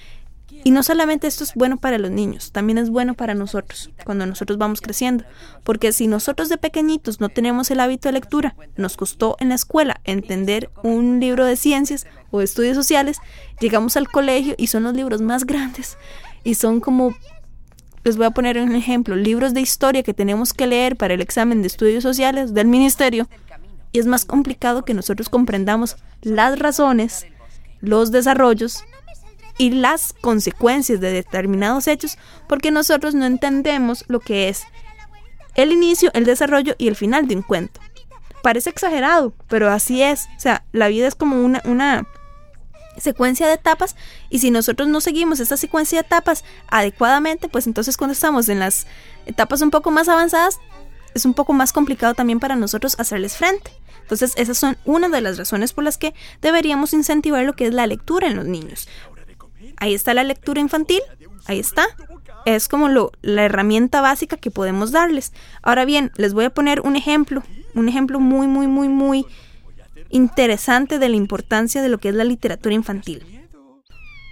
Y 0.65 0.71
no 0.71 0.81
solamente 0.81 1.27
esto 1.27 1.43
es 1.43 1.53
bueno 1.55 1.77
para 1.77 1.97
los 1.97 2.09
niños, 2.09 2.51
también 2.53 2.77
es 2.77 2.89
bueno 2.89 3.15
para 3.15 3.33
nosotros, 3.33 3.91
cuando 4.05 4.25
nosotros 4.25 4.57
vamos 4.57 4.79
creciendo. 4.79 5.25
Porque 5.63 5.91
si 5.91 6.07
nosotros 6.07 6.47
de 6.47 6.57
pequeñitos 6.57 7.19
no 7.19 7.29
tenemos 7.29 7.69
el 7.69 7.81
hábito 7.81 8.07
de 8.07 8.13
lectura, 8.13 8.55
nos 8.77 8.95
costó 8.95 9.35
en 9.39 9.49
la 9.49 9.55
escuela 9.55 9.99
entender 10.05 10.69
un 10.81 11.19
libro 11.19 11.45
de 11.45 11.57
ciencias 11.57 12.07
o 12.31 12.41
estudios 12.41 12.77
sociales, 12.77 13.17
llegamos 13.59 13.97
al 13.97 14.07
colegio 14.07 14.55
y 14.57 14.67
son 14.67 14.83
los 14.83 14.93
libros 14.93 15.21
más 15.21 15.45
grandes 15.45 15.97
y 16.43 16.55
son 16.55 16.79
como 16.79 17.13
les 18.03 18.17
voy 18.17 18.25
a 18.25 18.31
poner 18.31 18.57
un 18.57 18.75
ejemplo, 18.75 19.15
libros 19.15 19.53
de 19.53 19.61
historia 19.61 20.03
que 20.03 20.13
tenemos 20.13 20.53
que 20.53 20.67
leer 20.67 20.97
para 20.97 21.13
el 21.13 21.21
examen 21.21 21.61
de 21.61 21.67
estudios 21.67 22.03
sociales 22.03 22.53
del 22.53 22.67
ministerio, 22.67 23.29
y 23.93 23.99
es 23.99 24.07
más 24.07 24.25
complicado 24.25 24.83
que 24.83 24.93
nosotros 24.93 25.29
comprendamos 25.29 25.95
las 26.21 26.59
razones, 26.59 27.27
los 27.79 28.11
desarrollos 28.11 28.83
y 29.57 29.71
las 29.71 30.13
consecuencias 30.13 30.99
de 30.99 31.11
determinados 31.11 31.87
hechos 31.87 32.17
porque 32.47 32.71
nosotros 32.71 33.13
no 33.15 33.25
entendemos 33.25 34.05
lo 34.07 34.19
que 34.19 34.49
es 34.49 34.63
el 35.55 35.71
inicio, 35.71 36.09
el 36.13 36.25
desarrollo 36.25 36.75
y 36.77 36.87
el 36.87 36.95
final 36.95 37.27
de 37.27 37.35
un 37.35 37.43
cuento. 37.43 37.79
Parece 38.41 38.69
exagerado, 38.69 39.33
pero 39.47 39.69
así 39.69 40.01
es. 40.01 40.27
O 40.35 40.39
sea, 40.39 40.65
la 40.71 40.87
vida 40.87 41.07
es 41.07 41.15
como 41.15 41.43
una, 41.43 41.61
una 41.65 42.07
secuencia 42.97 43.47
de 43.47 43.53
etapas 43.53 43.95
y 44.29 44.39
si 44.39 44.51
nosotros 44.51 44.87
no 44.87 45.01
seguimos 45.01 45.39
esa 45.39 45.57
secuencia 45.57 46.01
de 46.01 46.05
etapas 46.05 46.43
adecuadamente, 46.67 47.47
pues 47.47 47.67
entonces 47.67 47.97
cuando 47.97 48.13
estamos 48.13 48.49
en 48.49 48.59
las 48.59 48.87
etapas 49.25 49.61
un 49.61 49.71
poco 49.71 49.91
más 49.91 50.09
avanzadas, 50.09 50.59
es 51.13 51.25
un 51.25 51.33
poco 51.33 51.53
más 51.53 51.73
complicado 51.73 52.13
también 52.13 52.39
para 52.39 52.55
nosotros 52.55 52.95
hacerles 52.99 53.37
frente. 53.37 53.71
Entonces, 54.01 54.33
esas 54.35 54.57
son 54.57 54.77
una 54.83 55.07
de 55.07 55.21
las 55.21 55.37
razones 55.37 55.71
por 55.71 55.83
las 55.83 55.97
que 55.97 56.13
deberíamos 56.41 56.93
incentivar 56.93 57.45
lo 57.45 57.53
que 57.53 57.67
es 57.67 57.73
la 57.73 57.87
lectura 57.87 58.27
en 58.27 58.35
los 58.35 58.45
niños. 58.45 58.87
Ahí 59.83 59.93
está 59.93 60.13
la 60.13 60.23
lectura 60.23 60.61
infantil, 60.61 61.01
ahí 61.45 61.59
está. 61.59 61.85
Es 62.45 62.69
como 62.69 62.87
lo, 62.87 63.11
la 63.21 63.43
herramienta 63.43 63.99
básica 63.99 64.37
que 64.37 64.49
podemos 64.49 64.93
darles. 64.93 65.33
Ahora 65.61 65.83
bien, 65.83 66.13
les 66.15 66.33
voy 66.33 66.45
a 66.45 66.51
poner 66.51 66.79
un 66.79 66.95
ejemplo, 66.95 67.43
un 67.75 67.89
ejemplo 67.89 68.21
muy, 68.21 68.47
muy, 68.47 68.67
muy, 68.67 68.87
muy 68.87 69.25
interesante 70.09 70.99
de 70.99 71.09
la 71.09 71.17
importancia 71.17 71.81
de 71.81 71.89
lo 71.89 71.97
que 71.97 72.07
es 72.07 72.15
la 72.15 72.23
literatura 72.23 72.73
infantil. 72.73 73.49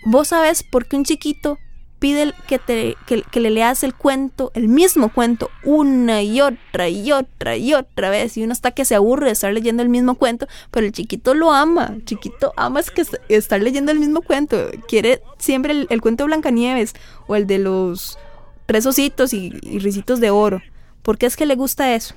Vos 0.05 0.29
sabés 0.29 0.63
por 0.63 0.85
qué 0.87 0.95
un 0.95 1.03
chiquito 1.03 1.57
pide 2.01 2.33
que, 2.47 2.57
te, 2.57 2.97
que, 3.05 3.39
le 3.39 3.51
leas 3.51 3.83
el 3.83 3.93
cuento, 3.93 4.51
el 4.55 4.67
mismo 4.67 5.13
cuento, 5.13 5.51
una 5.63 6.23
y 6.23 6.41
otra 6.41 6.89
y 6.89 7.11
otra 7.11 7.57
y 7.57 7.75
otra 7.75 8.09
vez. 8.09 8.35
Y 8.37 8.43
uno 8.43 8.53
está 8.53 8.71
que 8.71 8.85
se 8.85 8.95
aburre 8.95 9.27
de 9.27 9.33
estar 9.33 9.53
leyendo 9.53 9.83
el 9.83 9.89
mismo 9.89 10.15
cuento, 10.15 10.47
pero 10.71 10.87
el 10.87 10.93
chiquito 10.93 11.35
lo 11.35 11.53
ama. 11.53 11.91
El 11.93 12.03
chiquito 12.03 12.53
ama 12.57 12.79
es 12.79 12.89
que 12.89 13.05
estar 13.29 13.61
leyendo 13.61 13.91
el 13.91 13.99
mismo 13.99 14.23
cuento. 14.23 14.71
Quiere 14.87 15.21
siempre 15.37 15.85
el, 15.87 16.01
cuento 16.01 16.23
de 16.23 16.29
Blancanieves 16.29 16.95
o 17.27 17.35
el 17.35 17.45
de 17.45 17.59
los 17.59 18.17
tres 18.65 18.87
ositos 18.87 19.31
y, 19.35 19.53
y 19.61 19.77
risitos 19.77 20.19
de 20.19 20.31
oro. 20.31 20.59
¿Por 21.03 21.19
qué 21.19 21.27
es 21.27 21.37
que 21.37 21.45
le 21.45 21.53
gusta 21.53 21.93
eso? 21.93 22.15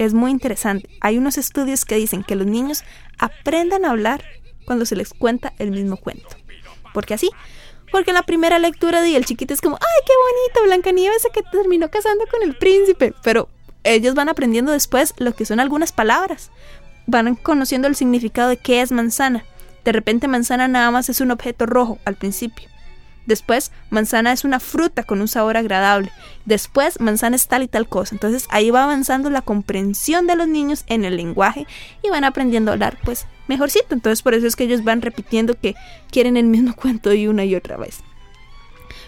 Es 0.00 0.12
muy 0.12 0.32
interesante. 0.32 0.88
Hay 1.00 1.18
unos 1.18 1.38
estudios 1.38 1.84
que 1.84 1.94
dicen 1.94 2.24
que 2.24 2.34
los 2.34 2.48
niños 2.48 2.82
aprendan 3.16 3.84
a 3.84 3.90
hablar 3.90 4.24
cuando 4.64 4.84
se 4.86 4.96
les 4.96 5.14
cuenta 5.14 5.52
el 5.60 5.70
mismo 5.70 5.96
cuento. 5.98 6.26
Porque 6.92 7.14
así 7.14 7.30
porque 7.90 8.10
en 8.10 8.16
la 8.16 8.22
primera 8.22 8.58
lectura 8.58 9.02
di 9.02 9.16
el 9.16 9.24
chiquito 9.24 9.54
es 9.54 9.60
como, 9.60 9.76
ay, 9.76 10.04
qué 10.06 10.12
bonito, 10.12 10.66
Blancanieves 10.66 11.26
que 11.32 11.42
terminó 11.42 11.90
casando 11.90 12.24
con 12.30 12.42
el 12.42 12.56
príncipe. 12.56 13.14
Pero 13.22 13.48
ellos 13.84 14.14
van 14.14 14.28
aprendiendo 14.28 14.72
después 14.72 15.14
lo 15.18 15.34
que 15.34 15.44
son 15.44 15.60
algunas 15.60 15.92
palabras. 15.92 16.50
Van 17.06 17.34
conociendo 17.36 17.88
el 17.88 17.96
significado 17.96 18.50
de 18.50 18.56
qué 18.56 18.82
es 18.82 18.92
manzana. 18.92 19.44
De 19.84 19.92
repente 19.92 20.28
manzana 20.28 20.68
nada 20.68 20.90
más 20.90 21.08
es 21.08 21.20
un 21.20 21.30
objeto 21.30 21.66
rojo 21.66 21.98
al 22.04 22.16
principio. 22.16 22.68
Después, 23.28 23.72
manzana 23.90 24.32
es 24.32 24.44
una 24.44 24.58
fruta 24.58 25.02
con 25.02 25.20
un 25.20 25.28
sabor 25.28 25.58
agradable. 25.58 26.10
Después, 26.46 26.98
manzana 26.98 27.36
es 27.36 27.46
tal 27.46 27.62
y 27.62 27.68
tal 27.68 27.86
cosa. 27.86 28.14
Entonces, 28.14 28.46
ahí 28.48 28.70
va 28.70 28.84
avanzando 28.84 29.28
la 29.28 29.42
comprensión 29.42 30.26
de 30.26 30.34
los 30.34 30.48
niños 30.48 30.84
en 30.86 31.04
el 31.04 31.18
lenguaje 31.18 31.66
y 32.02 32.08
van 32.08 32.24
aprendiendo 32.24 32.70
a 32.70 32.74
hablar, 32.74 32.96
pues, 33.04 33.26
mejorcito. 33.48 33.94
Entonces, 33.94 34.22
por 34.22 34.34
eso 34.34 34.46
es 34.46 34.56
que 34.56 34.64
ellos 34.64 34.84
van 34.84 35.02
repitiendo 35.02 35.54
que 35.54 35.74
quieren 36.10 36.36
el 36.36 36.46
mismo 36.46 36.74
cuento 36.76 37.12
y 37.12 37.26
una 37.26 37.44
y 37.44 37.54
otra 37.54 37.76
vez. 37.76 38.00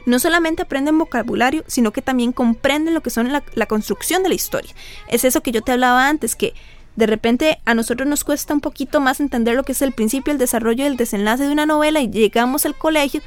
No 0.06 0.18
solamente 0.18 0.62
aprenden 0.62 0.98
vocabulario, 0.98 1.62
sino 1.66 1.92
que 1.92 2.02
también 2.02 2.32
comprenden 2.32 2.94
lo 2.94 3.02
que 3.02 3.10
son 3.10 3.30
la, 3.32 3.66
construcción 3.66 4.22
de 4.22 4.30
la 4.30 4.34
historia. 4.34 4.72
Es 5.08 5.24
eso 5.24 5.42
que 5.42 5.52
yo 5.52 5.62
te 5.62 5.72
hablaba 5.72 6.08
antes, 6.08 6.36
que 6.36 6.54
de 6.96 7.06
repente 7.06 7.60
a 7.64 7.74
nosotros 7.74 8.08
nos 8.08 8.24
cuesta 8.24 8.54
un 8.54 8.60
poquito 8.60 9.00
más 9.00 9.20
entender 9.20 9.54
lo 9.54 9.62
que 9.62 9.72
es 9.72 9.82
el 9.82 9.92
principio, 9.92 10.32
el 10.32 10.38
desarrollo 10.38 10.84
y 10.84 10.86
el 10.86 10.96
desenlace 10.96 11.44
de 11.44 11.52
una 11.52 11.66
novela 11.66 12.00
y 12.00 12.10
llegamos 12.10 12.66
al 12.66 12.76
colegio 12.76 13.20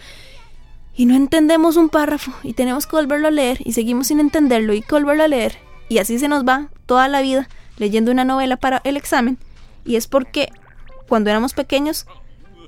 y 0.96 1.06
no 1.06 1.16
entendemos 1.16 1.76
un 1.76 1.90
párrafo 1.90 2.34
y 2.44 2.54
tenemos 2.54 2.86
que 2.86 2.96
volverlo 2.96 3.30
a 3.30 3.32
leer 3.32 3.60
y 3.64 3.74
seguimos 3.74 4.08
sin 4.08 4.20
entenderlo 4.20 4.74
y 4.74 4.82
que 4.82 4.94
volverlo 4.94 5.24
a 5.24 5.28
leer 5.28 5.58
y 5.90 5.98
así 5.98 6.20
se 6.20 6.28
nos 6.28 6.46
va 6.46 6.70
toda 6.86 7.08
la 7.08 7.22
vida 7.22 7.48
leyendo 7.78 8.12
una 8.12 8.26
novela 8.26 8.58
para 8.58 8.82
el 8.84 8.98
examen 8.98 9.38
y 9.86 9.96
es 9.96 10.08
porque 10.08 10.52
cuando 11.08 11.30
éramos 11.30 11.54
pequeños 11.54 12.06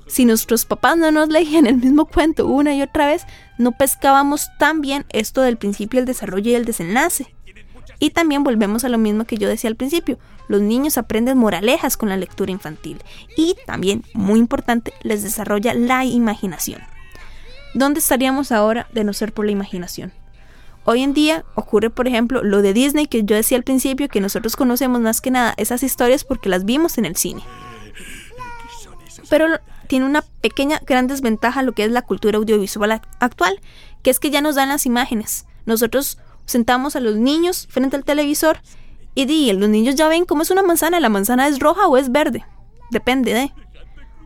si 0.06 0.24
nuestros 0.24 0.64
papás 0.64 0.96
no 0.96 1.10
nos 1.10 1.28
leían 1.28 1.66
el 1.66 1.76
mismo 1.76 2.06
cuento 2.06 2.46
una 2.46 2.74
y 2.74 2.82
otra 2.82 3.06
vez 3.06 3.26
no 3.58 3.72
pescábamos 3.72 4.48
tan 4.58 4.80
bien 4.80 5.04
esto 5.10 5.42
del 5.42 5.56
principio, 5.56 6.00
el 6.00 6.06
desarrollo 6.06 6.50
y 6.50 6.54
el 6.54 6.64
desenlace. 6.64 7.34
Y 7.98 8.10
también 8.10 8.44
volvemos 8.44 8.84
a 8.84 8.88
lo 8.88 8.98
mismo 8.98 9.24
que 9.24 9.36
yo 9.36 9.48
decía 9.48 9.68
al 9.68 9.76
principio, 9.76 10.18
los 10.48 10.60
niños 10.60 10.98
aprenden 10.98 11.38
moralejas 11.38 11.96
con 11.96 12.08
la 12.08 12.16
lectura 12.16 12.52
infantil 12.52 13.02
y 13.36 13.56
también, 13.66 14.04
muy 14.12 14.38
importante, 14.38 14.92
les 15.02 15.22
desarrolla 15.22 15.74
la 15.74 16.04
imaginación. 16.04 16.82
¿Dónde 17.74 18.00
estaríamos 18.00 18.52
ahora 18.52 18.86
de 18.92 19.02
no 19.02 19.12
ser 19.12 19.32
por 19.32 19.46
la 19.46 19.52
imaginación? 19.52 20.12
Hoy 20.84 21.02
en 21.02 21.14
día 21.14 21.44
ocurre, 21.56 21.90
por 21.90 22.06
ejemplo, 22.06 22.44
lo 22.44 22.62
de 22.62 22.72
Disney 22.72 23.06
que 23.06 23.24
yo 23.24 23.34
decía 23.34 23.58
al 23.58 23.64
principio, 23.64 24.08
que 24.08 24.20
nosotros 24.20 24.54
conocemos 24.54 25.00
más 25.00 25.20
que 25.20 25.32
nada 25.32 25.54
esas 25.56 25.82
historias 25.82 26.22
porque 26.22 26.48
las 26.48 26.64
vimos 26.64 26.96
en 26.96 27.06
el 27.06 27.16
cine. 27.16 27.42
Pero 29.28 29.46
tiene 29.88 30.06
una 30.06 30.22
pequeña 30.40 30.80
gran 30.86 31.06
desventaja 31.06 31.62
lo 31.62 31.72
que 31.72 31.84
es 31.84 31.90
la 31.90 32.02
cultura 32.02 32.38
audiovisual 32.38 33.00
actual, 33.20 33.60
que 34.02 34.10
es 34.10 34.20
que 34.20 34.30
ya 34.30 34.40
nos 34.40 34.54
dan 34.54 34.68
las 34.68 34.86
imágenes. 34.86 35.46
Nosotros 35.64 36.18
sentamos 36.44 36.96
a 36.96 37.00
los 37.00 37.16
niños 37.16 37.66
frente 37.70 37.96
al 37.96 38.04
televisor 38.04 38.60
y 39.14 39.52
los 39.52 39.68
niños 39.68 39.94
ya 39.94 40.08
ven 40.08 40.26
cómo 40.26 40.42
es 40.42 40.50
una 40.50 40.62
manzana, 40.62 41.00
la 41.00 41.08
manzana 41.08 41.48
es 41.48 41.58
roja 41.58 41.86
o 41.86 41.96
es 41.96 42.12
verde, 42.12 42.44
depende 42.90 43.32
de. 43.32 43.52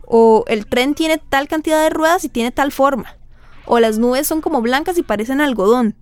O 0.07 0.45
el 0.49 0.67
tren 0.67 0.95
tiene 0.95 1.19
tal 1.19 1.47
cantidad 1.47 1.83
de 1.83 1.91
ruedas 1.91 2.25
y 2.25 2.29
tiene 2.29 2.51
tal 2.51 2.73
forma 2.73 3.17
o 3.71 3.79
las 3.79 3.99
nubes 3.99 4.27
son 4.27 4.41
como 4.41 4.61
blancas 4.63 4.99
y 4.99 5.05
parecen 5.05 5.41
algodón. 5.41 5.95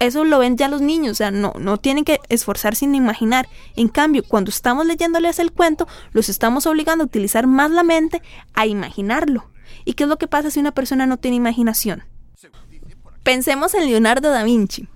Eso 0.00 0.24
lo 0.24 0.38
ven 0.38 0.56
ya 0.56 0.68
los 0.68 0.80
niños, 0.80 1.12
o 1.12 1.14
sea, 1.14 1.30
no, 1.30 1.52
no 1.58 1.76
tienen 1.76 2.04
que 2.04 2.20
esforzarse 2.30 2.80
sin 2.80 2.94
imaginar. 2.94 3.48
En 3.76 3.88
cambio, 3.88 4.24
cuando 4.26 4.48
estamos 4.48 4.86
leyéndoles 4.86 5.38
el 5.38 5.52
cuento, 5.52 5.86
los 6.12 6.30
estamos 6.30 6.66
obligando 6.66 7.04
a 7.04 7.06
utilizar 7.06 7.46
más 7.46 7.70
la 7.70 7.82
mente 7.82 8.22
a 8.54 8.66
imaginarlo. 8.66 9.50
¿Y 9.84 9.92
qué 9.92 10.04
es 10.04 10.08
lo 10.08 10.16
que 10.16 10.26
pasa 10.26 10.50
si 10.50 10.58
una 10.58 10.72
persona 10.72 11.06
no 11.06 11.18
tiene 11.18 11.36
imaginación? 11.36 12.02
Pensemos 13.22 13.74
en 13.74 13.86
Leonardo 13.86 14.30
da 14.30 14.42
Vinci. 14.42 14.88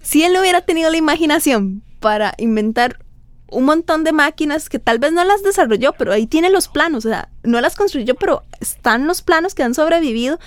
Si 0.00 0.24
él 0.24 0.32
no 0.32 0.40
hubiera 0.40 0.62
tenido 0.62 0.90
la 0.90 0.96
imaginación 0.96 1.82
para 2.00 2.32
inventar 2.38 3.04
un 3.50 3.64
montón 3.64 4.04
de 4.04 4.12
máquinas 4.12 4.70
que 4.70 4.78
tal 4.78 4.98
vez 4.98 5.12
no 5.12 5.24
las 5.24 5.42
desarrolló, 5.42 5.92
pero 5.92 6.12
ahí 6.12 6.26
tiene 6.26 6.48
los 6.50 6.68
planos, 6.68 7.04
o 7.04 7.08
sea, 7.08 7.28
no 7.42 7.60
las 7.60 7.76
construyó, 7.76 8.14
pero 8.14 8.44
están 8.60 9.06
los 9.06 9.22
planos 9.22 9.54
que 9.54 9.62
han 9.62 9.74
sobrevivido 9.74 10.38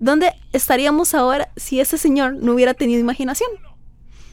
¿Dónde 0.00 0.32
estaríamos 0.52 1.14
ahora 1.14 1.50
si 1.56 1.80
ese 1.80 1.98
señor 1.98 2.34
no 2.34 2.52
hubiera 2.52 2.74
tenido 2.74 3.00
imaginación? 3.00 3.50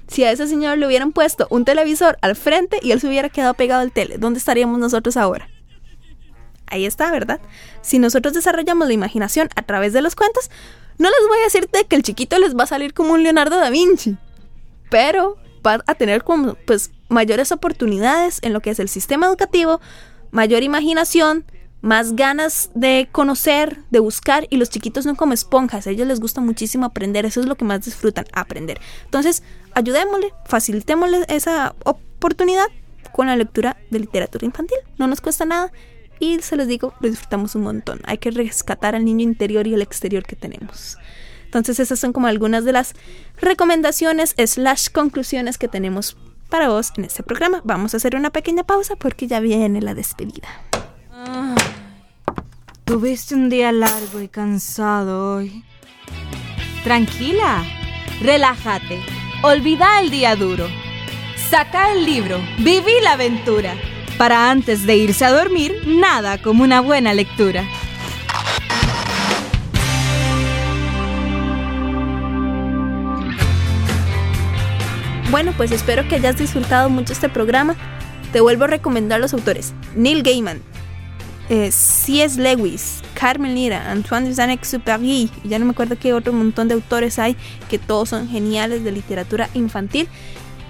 Si 0.08 0.23
a 0.23 0.32
ese 0.32 0.47
señor 0.47 0.78
le 0.78 0.86
hubieran 0.86 1.12
puesto 1.12 1.47
un 1.49 1.65
televisor 1.65 2.17
al 2.21 2.36
frente 2.36 2.80
y 2.82 2.91
él 2.91 3.01
se 3.01 3.08
hubiera 3.08 3.30
quedado 3.30 3.56
pegado 3.56 3.82
al 3.82 3.91
tele, 3.91 4.17
¿dónde 4.17 4.38
estaríamos 4.38 4.80
nosotros 4.80 5.17
ahora? 5.17 5.49
Ahí 6.67 6.86
está, 6.86 7.12
¿verdad? 7.12 7.39
Si 7.82 7.99
nosotros 7.99 8.34
desarrollamos 8.34 8.88
la 8.88 8.93
imaginación 8.93 9.49
a 9.56 9.63
través 9.63 9.93
de 9.93 10.01
los 10.01 10.15
cuentos, 10.15 10.49
no 10.97 11.10
les 11.10 11.28
voy 11.28 11.39
a 11.39 11.43
decirte 11.43 11.86
que 11.86 11.95
el 11.95 12.04
chiquito 12.04 12.38
les 12.39 12.56
va 12.56 12.63
a 12.63 12.67
salir 12.67 12.93
como 12.93 13.13
un 13.13 13.23
Leonardo 13.23 13.58
da 13.58 13.69
Vinci, 13.69 14.17
pero 14.89 15.38
va 15.65 15.84
a 15.88 15.95
tener 15.95 16.23
como, 16.23 16.56
pues, 16.65 16.91
mayores 17.10 17.51
oportunidades 17.51 18.39
en 18.43 18.54
lo 18.54 18.62
que 18.62 18.71
es 18.71 18.80
el 18.80 18.89
sistema 18.89 19.28
educativo, 19.28 19.82
mayor 20.32 20.63
imaginación, 20.63 21.45
más 21.85 22.15
ganas 22.15 22.71
de 22.73 23.07
conocer, 23.11 23.77
de 23.91 23.99
buscar 23.99 24.47
y 24.49 24.57
los 24.57 24.71
chiquitos 24.71 25.03
son 25.03 25.15
como 25.15 25.33
esponjas, 25.33 25.85
a 25.85 25.91
ellos 25.91 26.07
les 26.07 26.19
gusta 26.19 26.41
muchísimo 26.41 26.87
aprender, 26.87 27.27
eso 27.27 27.41
es 27.41 27.45
lo 27.45 27.55
que 27.55 27.63
más 27.63 27.85
disfrutan, 27.85 28.25
aprender. 28.33 28.81
Entonces, 29.03 29.43
ayudémosle, 29.75 30.33
facilitémosle 30.45 31.25
esa 31.27 31.75
oportunidad 31.83 32.65
con 33.11 33.27
la 33.27 33.35
lectura 33.35 33.77
de 33.91 33.99
literatura 33.99 34.47
infantil, 34.47 34.79
no 34.97 35.05
nos 35.05 35.21
cuesta 35.21 35.45
nada 35.45 35.71
y 36.19 36.39
se 36.41 36.55
les 36.57 36.67
digo, 36.67 36.95
lo 37.01 37.07
disfrutamos 37.07 37.53
un 37.53 37.61
montón, 37.61 38.01
hay 38.05 38.17
que 38.17 38.31
rescatar 38.31 38.95
al 38.95 39.05
niño 39.05 39.21
interior 39.21 39.67
y 39.67 39.75
el 39.75 39.83
exterior 39.83 40.23
que 40.23 40.35
tenemos. 40.35 40.97
Entonces 41.45 41.79
esas 41.79 41.99
son 41.99 42.13
como 42.13 42.25
algunas 42.25 42.65
de 42.65 42.71
las 42.71 42.95
recomendaciones 43.39 44.33
slash 44.43 44.89
conclusiones 44.89 45.59
que 45.59 45.67
tenemos 45.67 46.17
para 46.49 46.67
vos 46.67 46.93
en 46.97 47.05
este 47.05 47.21
programa. 47.21 47.61
Vamos 47.63 47.93
a 47.93 47.97
hacer 47.97 48.15
una 48.15 48.31
pequeña 48.31 48.63
pausa 48.63 48.95
porque 48.95 49.27
ya 49.27 49.39
viene 49.39 49.81
la 49.81 49.93
despedida. 49.93 50.47
Tuviste 52.85 53.33
un 53.33 53.49
día 53.49 53.71
largo 53.71 54.21
y 54.21 54.27
cansado 54.27 55.37
hoy. 55.37 55.63
Tranquila, 56.83 57.63
relájate, 58.21 59.01
olvida 59.41 59.99
el 60.01 60.11
día 60.11 60.35
duro. 60.35 60.67
Saca 61.49 61.91
el 61.93 62.05
libro, 62.05 62.37
viví 62.59 62.91
la 63.01 63.13
aventura. 63.13 63.73
Para 64.19 64.51
antes 64.51 64.85
de 64.85 64.97
irse 64.97 65.25
a 65.25 65.31
dormir, 65.31 65.81
nada 65.87 66.39
como 66.39 66.63
una 66.63 66.79
buena 66.79 67.15
lectura. 67.15 67.63
Bueno, 75.31 75.53
pues 75.57 75.71
espero 75.71 76.07
que 76.07 76.15
hayas 76.15 76.37
disfrutado 76.37 76.91
mucho 76.91 77.13
este 77.13 77.29
programa. 77.29 77.75
Te 78.31 78.41
vuelvo 78.41 78.65
a 78.65 78.67
recomendar 78.67 79.19
los 79.19 79.33
autores. 79.33 79.73
Neil 79.95 80.21
Gaiman, 80.21 80.61
eh, 81.49 81.71
C.S. 81.71 82.41
Lewis, 82.41 83.01
Carmen 83.13 83.53
Lira, 83.53 83.91
Antoine 83.91 84.27
de 84.27 84.36
Saint-Exupéry, 84.36 85.29
ya 85.43 85.60
no 85.60 85.65
me 85.65 85.71
acuerdo 85.71 85.97
qué 85.97 86.13
otro 86.13 86.34
montón 86.34 86.67
de 86.67 86.73
autores 86.73 87.19
hay 87.19 87.36
que 87.69 87.77
todos 87.77 88.10
son 88.10 88.27
geniales 88.27 88.84
de 88.84 88.91
literatura 88.91 89.49
infantil. 89.53 90.08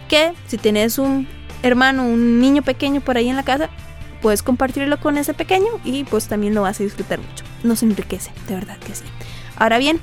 Que 0.09 0.33
si 0.47 0.57
tienes 0.57 0.97
un 0.97 1.27
hermano, 1.63 2.05
un 2.05 2.39
niño 2.39 2.61
pequeño 2.61 3.01
por 3.01 3.17
ahí 3.17 3.29
en 3.29 3.35
la 3.35 3.43
casa, 3.43 3.69
puedes 4.21 4.43
compartirlo 4.43 4.99
con 4.99 5.17
ese 5.17 5.33
pequeño 5.33 5.67
y 5.83 6.03
pues 6.03 6.27
también 6.27 6.53
lo 6.53 6.61
vas 6.61 6.79
a 6.79 6.83
disfrutar 6.83 7.19
mucho. 7.19 7.45
Nos 7.63 7.81
enriquece, 7.81 8.31
de 8.47 8.55
verdad 8.55 8.77
que 8.77 8.93
sí. 8.95 9.03
Ahora 9.55 9.77
bien, 9.77 9.99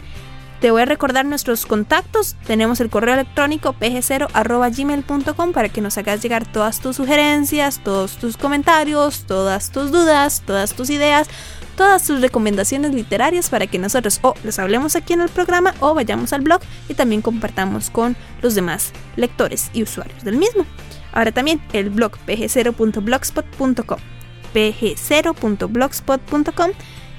te 0.63 0.71
voy 0.71 0.81
a 0.83 0.87
recordar 0.87 1.27
nuestros 1.27 1.67
contactos. 1.67 2.37
Tenemos 2.47 2.81
el 2.81 2.89
correo 2.89 3.15
electrónico 3.15 3.73
pg0.gmail.com 3.73 5.53
para 5.53 5.69
que 5.69 5.81
nos 5.81 5.99
hagas 5.99 6.23
llegar 6.23 6.47
todas 6.47 6.79
tus 6.79 6.95
sugerencias, 6.95 7.81
todos 7.83 8.17
tus 8.17 8.37
comentarios, 8.37 9.25
todas 9.27 9.73
tus 9.73 9.91
dudas, 9.91 10.45
todas 10.47 10.75
tus 10.75 10.89
ideas, 10.91 11.27
todas 11.77 12.07
tus 12.07 12.21
recomendaciones 12.21 12.95
literarias 12.95 13.51
para 13.51 13.67
que 13.67 13.81
nosotros 13.81 14.21
o 14.23 14.35
les 14.45 14.61
hablemos 14.61 14.95
aquí 14.95 15.15
en 15.15 15.23
el 15.23 15.31
programa 15.31 15.75
o 15.81 15.95
vayamos 15.95 16.33
al 16.33 16.43
blog 16.43 16.61
y 16.89 16.95
también 16.95 17.23
compartamos 17.23 17.91
con 17.91 18.15
los 18.41 18.55
demás 18.55 18.93
lectores 19.17 19.69
y 19.73 19.83
usuarios 19.83 20.23
del 20.23 20.37
mismo. 20.37 20.65
Ahora 21.11 21.33
también 21.33 21.61
el 21.73 21.91
blog 21.91 22.13
pg0.blogspot.com 22.25 23.99
pg0.blogspot.com 24.55 26.71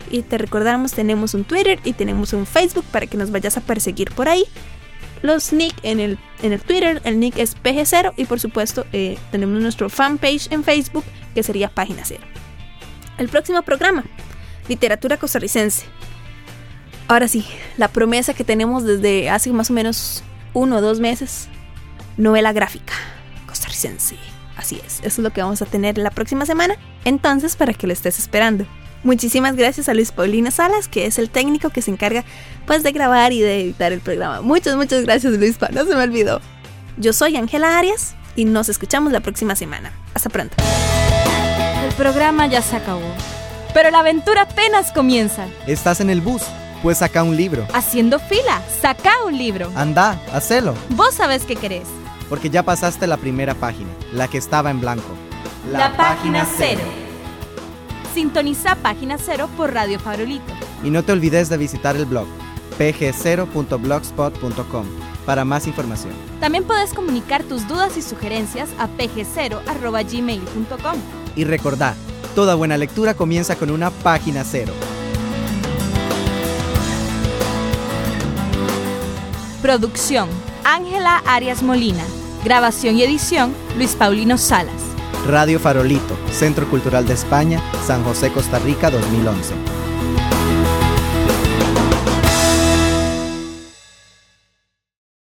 y 0.09 0.21
te 0.21 0.37
recordamos 0.37 0.93
tenemos 0.93 1.33
un 1.33 1.43
Twitter 1.43 1.79
y 1.83 1.93
tenemos 1.93 2.33
un 2.33 2.45
Facebook 2.45 2.85
para 2.91 3.07
que 3.07 3.17
nos 3.17 3.31
vayas 3.31 3.57
a 3.57 3.61
perseguir 3.61 4.11
por 4.11 4.29
ahí. 4.29 4.45
Los 5.21 5.53
nick 5.53 5.73
en 5.83 5.99
el, 5.99 6.19
en 6.41 6.51
el 6.51 6.61
Twitter, 6.61 7.01
el 7.05 7.19
nick 7.19 7.37
es 7.37 7.55
PG0 7.55 8.13
y 8.17 8.25
por 8.25 8.39
supuesto 8.39 8.85
eh, 8.91 9.17
tenemos 9.31 9.61
nuestro 9.61 9.89
fanpage 9.89 10.51
en 10.51 10.63
Facebook 10.63 11.05
que 11.33 11.43
sería 11.43 11.69
Página 11.69 12.03
Cero. 12.03 12.23
El 13.17 13.29
próximo 13.29 13.61
programa, 13.61 14.03
Literatura 14.67 15.17
costarricense. 15.17 15.85
Ahora 17.07 17.27
sí, 17.27 17.45
la 17.77 17.87
promesa 17.87 18.33
que 18.33 18.43
tenemos 18.43 18.83
desde 18.83 19.29
hace 19.29 19.51
más 19.51 19.69
o 19.69 19.73
menos 19.73 20.23
uno 20.53 20.77
o 20.77 20.81
dos 20.81 20.99
meses, 20.99 21.47
novela 22.17 22.53
gráfica 22.53 22.93
costarricense. 23.47 24.17
Así 24.57 24.79
es, 24.85 24.99
eso 24.99 25.07
es 25.07 25.19
lo 25.19 25.31
que 25.31 25.41
vamos 25.41 25.61
a 25.61 25.65
tener 25.65 25.97
la 25.97 26.11
próxima 26.11 26.45
semana, 26.45 26.75
entonces 27.05 27.55
para 27.55 27.73
que 27.73 27.87
lo 27.87 27.93
estés 27.93 28.19
esperando. 28.19 28.65
Muchísimas 29.03 29.55
gracias 29.55 29.89
a 29.89 29.93
Luis 29.93 30.11
Paulina 30.11 30.49
Salas, 30.49 30.87
que 30.87 31.05
es 31.05 31.19
el 31.19 31.29
técnico 31.29 31.69
que 31.69 31.81
se 31.81 31.91
encarga 31.91 32.23
pues 32.65 32.83
de 32.83 32.91
grabar 32.91 33.33
y 33.33 33.41
de 33.41 33.61
editar 33.61 33.91
el 33.91 33.99
programa. 33.99 34.41
Muchas, 34.41 34.75
muchas 34.75 35.03
gracias 35.03 35.33
Luis, 35.33 35.57
no 35.71 35.85
se 35.85 35.95
me 35.95 36.03
olvidó. 36.03 36.41
Yo 36.97 37.11
soy 37.11 37.35
Ángela 37.35 37.77
Arias 37.77 38.15
y 38.35 38.45
nos 38.45 38.69
escuchamos 38.69 39.11
la 39.11 39.19
próxima 39.19 39.55
semana. 39.55 39.91
Hasta 40.13 40.29
pronto. 40.29 40.55
El 41.85 41.93
programa 41.95 42.47
ya 42.47 42.61
se 42.61 42.77
acabó, 42.77 43.13
pero 43.73 43.91
la 43.91 43.99
aventura 43.99 44.43
apenas 44.43 44.91
comienza. 44.91 45.47
¿Estás 45.67 45.99
en 45.99 46.09
el 46.09 46.21
bus? 46.21 46.43
Pues 46.81 46.99
saca 46.99 47.23
un 47.23 47.35
libro. 47.35 47.65
Haciendo 47.73 48.19
fila, 48.19 48.61
saca 48.81 49.23
un 49.25 49.37
libro. 49.37 49.71
Anda, 49.75 50.19
hacelo. 50.33 50.75
Vos 50.89 51.15
sabés 51.15 51.45
qué 51.45 51.55
querés. 51.55 51.87
Porque 52.29 52.49
ya 52.49 52.63
pasaste 52.63 53.07
la 53.07 53.17
primera 53.17 53.53
página, 53.53 53.89
la 54.13 54.27
que 54.27 54.37
estaba 54.37 54.69
en 54.69 54.81
blanco. 54.81 55.07
La, 55.71 55.95
página 55.95 56.45
cero. 56.57 56.81
Sintoniza 58.13 58.75
Página 58.75 59.17
Cero 59.17 59.49
por 59.57 59.73
Radio 59.73 59.99
Farolito. 59.99 60.53
Y 60.83 60.89
no 60.89 61.03
te 61.03 61.11
olvides 61.11 61.49
de 61.49 61.57
visitar 61.57 61.95
el 61.95 62.05
blog 62.05 62.27
pg0.blogspot.com 62.77 64.85
para 65.25 65.45
más 65.45 65.67
información. 65.67 66.13
También 66.39 66.63
puedes 66.63 66.93
comunicar 66.93 67.43
tus 67.43 67.67
dudas 67.67 67.97
y 67.97 68.01
sugerencias 68.01 68.69
a 68.77 68.87
pg0.gmail.com. 68.87 70.95
Y 71.35 71.45
recordá, 71.45 71.95
toda 72.35 72.55
buena 72.55 72.77
lectura 72.77 73.13
comienza 73.13 73.55
con 73.55 73.69
una 73.69 73.89
página 73.89 74.43
cero. 74.43 74.73
Producción, 79.61 80.27
Ángela 80.65 81.23
Arias 81.25 81.63
Molina. 81.63 82.03
Grabación 82.43 82.97
y 82.97 83.03
edición, 83.03 83.55
Luis 83.77 83.95
Paulino 83.95 84.37
Salas. 84.37 84.92
Radio 85.27 85.59
Farolito, 85.59 86.17
Centro 86.31 86.67
Cultural 86.69 87.05
de 87.07 87.13
España, 87.13 87.61
San 87.85 88.03
José, 88.03 88.31
Costa 88.31 88.59
Rica 88.59 88.89
2011. 88.89 89.53